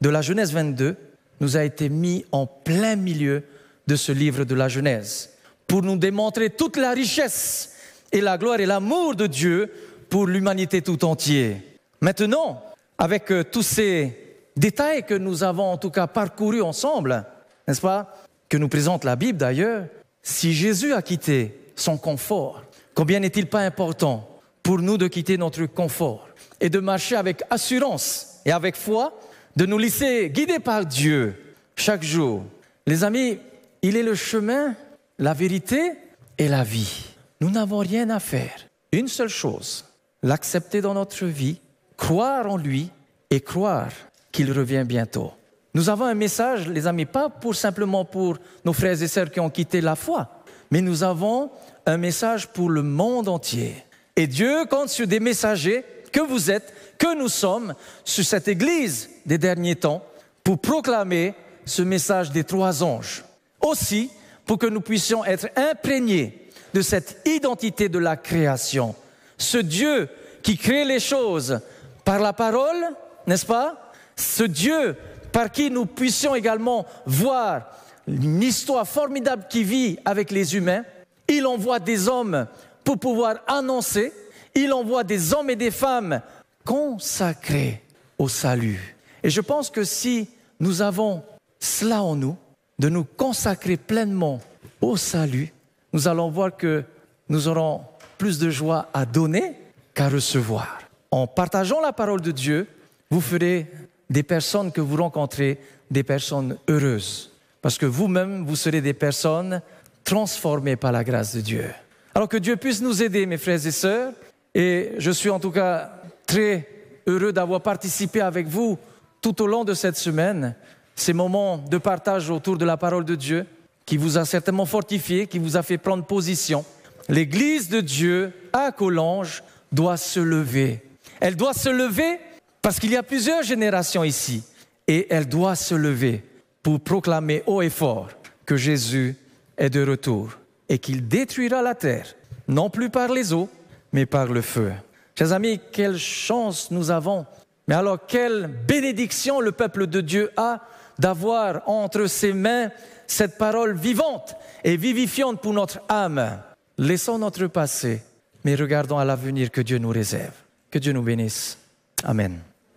de 0.01 0.09
la 0.09 0.21
Genèse 0.21 0.53
22 0.53 0.95
nous 1.39 1.57
a 1.57 1.63
été 1.63 1.89
mis 1.89 2.25
en 2.31 2.45
plein 2.45 2.95
milieu 2.95 3.43
de 3.87 3.95
ce 3.95 4.11
livre 4.11 4.45
de 4.45 4.55
la 4.55 4.69
Genèse, 4.69 5.31
pour 5.67 5.81
nous 5.81 5.97
démontrer 5.97 6.51
toute 6.51 6.77
la 6.77 6.91
richesse 6.91 7.73
et 8.11 8.21
la 8.21 8.37
gloire 8.37 8.59
et 8.59 8.65
l'amour 8.65 9.15
de 9.15 9.27
Dieu 9.27 9.71
pour 10.09 10.27
l'humanité 10.27 10.81
tout 10.81 11.03
entière. 11.03 11.57
Maintenant, 11.99 12.63
avec 12.97 13.31
euh, 13.31 13.43
tous 13.43 13.63
ces 13.63 14.22
détails 14.55 15.03
que 15.03 15.13
nous 15.13 15.43
avons 15.43 15.71
en 15.71 15.77
tout 15.77 15.89
cas 15.89 16.07
parcourus 16.07 16.61
ensemble, 16.61 17.25
n'est-ce 17.67 17.81
pas, 17.81 18.13
que 18.49 18.57
nous 18.57 18.69
présente 18.69 19.03
la 19.03 19.15
Bible 19.15 19.37
d'ailleurs, 19.37 19.87
si 20.21 20.53
Jésus 20.53 20.93
a 20.93 21.01
quitté 21.01 21.59
son 21.75 21.97
confort, 21.97 22.63
combien 22.93 23.19
n'est-il 23.19 23.47
pas 23.47 23.61
important 23.61 24.29
pour 24.61 24.79
nous 24.79 24.97
de 24.97 25.07
quitter 25.07 25.37
notre 25.37 25.65
confort 25.65 26.29
et 26.61 26.69
de 26.69 26.79
marcher 26.79 27.15
avec 27.15 27.43
assurance 27.49 28.39
et 28.45 28.51
avec 28.51 28.75
foi, 28.75 29.19
de 29.55 29.65
nous 29.65 29.77
laisser 29.77 30.29
guider 30.29 30.59
par 30.59 30.85
Dieu 30.85 31.55
chaque 31.75 32.03
jour? 32.03 32.43
Les 32.85 33.03
amis, 33.03 33.39
il 33.81 33.97
est 33.97 34.03
le 34.03 34.15
chemin, 34.15 34.75
la 35.19 35.33
vérité 35.33 35.93
et 36.37 36.47
la 36.47 36.63
vie. 36.63 37.05
Nous 37.41 37.49
n'avons 37.49 37.79
rien 37.79 38.09
à 38.09 38.19
faire. 38.19 38.55
Une 38.91 39.07
seule 39.07 39.29
chose, 39.29 39.85
l'accepter 40.21 40.81
dans 40.81 40.93
notre 40.93 41.25
vie, 41.25 41.59
croire 41.97 42.49
en 42.49 42.57
lui 42.57 42.89
et 43.29 43.41
croire 43.41 43.91
qu'il 44.33 44.51
revient 44.51 44.83
bientôt. 44.85 45.31
Nous 45.73 45.89
avons 45.89 46.05
un 46.05 46.13
message, 46.13 46.67
les 46.67 46.85
amis, 46.85 47.05
pas 47.05 47.29
pour 47.29 47.55
simplement 47.55 48.03
pour 48.03 48.37
nos 48.65 48.73
frères 48.73 49.01
et 49.01 49.07
sœurs 49.07 49.31
qui 49.31 49.39
ont 49.39 49.49
quitté 49.49 49.79
la 49.79 49.95
foi, 49.95 50.43
mais 50.69 50.81
nous 50.81 51.03
avons 51.03 51.49
un 51.85 51.97
message 51.97 52.47
pour 52.47 52.69
le 52.69 52.83
monde 52.83 53.29
entier. 53.29 53.75
Et 54.15 54.27
Dieu 54.27 54.65
compte 54.69 54.89
sur 54.89 55.07
des 55.07 55.19
messagers 55.19 55.85
que 56.11 56.19
vous 56.19 56.51
êtes, 56.51 56.73
que 56.99 57.17
nous 57.17 57.29
sommes, 57.29 57.73
sur 58.03 58.25
cette 58.25 58.47
Église 58.47 59.09
des 59.25 59.37
derniers 59.37 59.75
temps, 59.75 60.03
pour 60.43 60.59
proclamer 60.59 61.33
ce 61.65 61.81
message 61.81 62.31
des 62.31 62.43
trois 62.43 62.83
anges. 62.83 63.23
Aussi, 63.61 64.11
pour 64.45 64.57
que 64.57 64.67
nous 64.67 64.81
puissions 64.81 65.23
être 65.23 65.47
imprégnés 65.55 66.49
de 66.73 66.81
cette 66.81 67.21
identité 67.25 67.87
de 67.87 67.99
la 67.99 68.17
création. 68.17 68.95
Ce 69.37 69.57
Dieu 69.57 70.09
qui 70.41 70.57
crée 70.57 70.85
les 70.85 70.99
choses 70.99 71.61
par 72.03 72.19
la 72.19 72.33
parole, 72.33 72.89
n'est-ce 73.25 73.45
pas? 73.45 73.82
Ce 74.15 74.43
Dieu 74.43 74.95
par 75.31 75.51
qui 75.51 75.69
nous 75.69 75.85
puissions 75.85 76.35
également 76.35 76.85
voir 77.05 77.63
une 78.07 78.43
histoire 78.43 78.87
formidable 78.87 79.45
qui 79.49 79.63
vit 79.63 79.97
avec 80.05 80.31
les 80.31 80.55
humains. 80.55 80.83
Il 81.27 81.45
envoie 81.47 81.79
des 81.79 82.07
hommes 82.07 82.47
pour 82.83 82.99
pouvoir 82.99 83.37
annoncer, 83.47 84.13
il 84.55 84.73
envoie 84.73 85.03
des 85.03 85.33
hommes 85.33 85.49
et 85.49 85.55
des 85.55 85.71
femmes 85.71 86.21
consacrés 86.65 87.81
au 88.17 88.27
salut. 88.27 88.95
Et 89.23 89.29
je 89.29 89.41
pense 89.41 89.69
que 89.69 89.83
si 89.83 90.29
nous 90.59 90.81
avons 90.81 91.23
cela 91.59 92.03
en 92.03 92.15
nous, 92.15 92.37
de 92.79 92.89
nous 92.89 93.03
consacrer 93.03 93.77
pleinement 93.77 94.41
au 94.81 94.97
salut, 94.97 95.53
nous 95.93 96.07
allons 96.07 96.29
voir 96.29 96.55
que 96.55 96.83
nous 97.29 97.47
aurons 97.47 97.81
plus 98.17 98.37
de 98.37 98.49
joie 98.49 98.89
à 98.93 99.05
donner 99.05 99.55
qu'à 99.93 100.09
recevoir. 100.09 100.79
En 101.11 101.27
partageant 101.27 101.79
la 101.79 101.93
parole 101.93 102.21
de 102.21 102.31
Dieu, 102.31 102.67
vous 103.09 103.21
ferez 103.21 103.69
des 104.13 104.21
personnes 104.21 104.71
que 104.71 104.79
vous 104.79 104.97
rencontrez 104.97 105.57
des 105.89 106.03
personnes 106.03 106.57
heureuses, 106.69 107.31
parce 107.63 107.79
que 107.79 107.87
vous-même, 107.87 108.45
vous 108.45 108.55
serez 108.55 108.79
des 108.79 108.93
personnes 108.93 109.59
transformées 110.03 110.75
par 110.75 110.91
la 110.91 111.03
grâce 111.03 111.35
de 111.35 111.41
Dieu. 111.41 111.65
Alors 112.13 112.29
que 112.29 112.37
Dieu 112.37 112.55
puisse 112.55 112.79
nous 112.79 113.01
aider, 113.01 113.25
mes 113.25 113.39
frères 113.39 113.65
et 113.65 113.71
sœurs, 113.71 114.13
et 114.53 114.91
je 114.99 115.09
suis 115.09 115.31
en 115.31 115.39
tout 115.39 115.49
cas 115.49 115.93
très 116.27 116.67
heureux 117.07 117.33
d'avoir 117.33 117.61
participé 117.61 118.21
avec 118.21 118.45
vous 118.45 118.77
tout 119.19 119.41
au 119.41 119.47
long 119.47 119.63
de 119.63 119.73
cette 119.73 119.97
semaine 119.97 120.53
ces 120.95 121.13
moments 121.13 121.57
de 121.57 121.79
partage 121.79 122.29
autour 122.29 122.59
de 122.59 122.65
la 122.65 122.77
parole 122.77 123.05
de 123.05 123.15
Dieu 123.15 123.47
qui 123.83 123.97
vous 123.97 124.19
a 124.19 124.25
certainement 124.25 124.67
fortifié, 124.67 125.25
qui 125.25 125.39
vous 125.39 125.57
a 125.57 125.63
fait 125.63 125.79
prendre 125.79 126.05
position. 126.05 126.63
L'Église 127.09 127.67
de 127.67 127.81
Dieu 127.81 128.31
à 128.53 128.71
Collange 128.71 129.43
doit 129.71 129.97
se 129.97 130.19
lever. 130.19 130.83
Elle 131.19 131.35
doit 131.35 131.55
se 131.55 131.69
lever 131.69 132.19
parce 132.63 132.79
qu'il 132.79 132.91
y 132.91 132.97
a 132.97 133.03
plusieurs 133.03 133.43
générations 133.43 134.05
ici 134.05 134.41
et 134.87 135.05
elle 135.13 135.27
doit 135.27 135.55
se 135.55 135.75
lever 135.75 136.23
pour 136.63 136.79
proclamer 136.79 137.43
haut 137.45 137.61
et 137.61 137.69
fort 137.69 138.07
que 138.45 138.55
Jésus 138.55 139.17
est 139.57 139.69
de 139.69 139.85
retour 139.85 140.37
et 140.69 140.79
qu'il 140.79 141.07
détruira 141.07 141.61
la 141.61 141.75
terre, 141.75 142.15
non 142.47 142.69
plus 142.69 142.89
par 142.89 143.11
les 143.11 143.33
eaux, 143.33 143.49
mais 143.91 144.05
par 144.05 144.27
le 144.27 144.41
feu. 144.41 144.71
Chers 145.19 145.33
amis, 145.33 145.59
quelle 145.73 145.97
chance 145.97 146.71
nous 146.71 146.89
avons, 146.89 147.25
mais 147.67 147.75
alors 147.75 148.05
quelle 148.07 148.47
bénédiction 148.47 149.41
le 149.41 149.51
peuple 149.51 149.85
de 149.85 149.99
Dieu 149.99 150.31
a 150.37 150.61
d'avoir 150.97 151.67
entre 151.67 152.07
ses 152.07 152.31
mains 152.31 152.71
cette 153.07 153.37
parole 153.37 153.75
vivante 153.75 154.35
et 154.63 154.77
vivifiante 154.77 155.41
pour 155.41 155.53
notre 155.53 155.81
âme. 155.89 156.39
Laissons 156.77 157.19
notre 157.19 157.47
passé, 157.47 158.01
mais 158.45 158.55
regardons 158.55 158.97
à 158.97 159.05
l'avenir 159.05 159.51
que 159.51 159.61
Dieu 159.61 159.79
nous 159.79 159.89
réserve. 159.89 160.33
Que 160.71 160.79
Dieu 160.79 160.93
nous 160.93 161.03
bénisse. 161.03 161.57
Amen. 162.05 162.39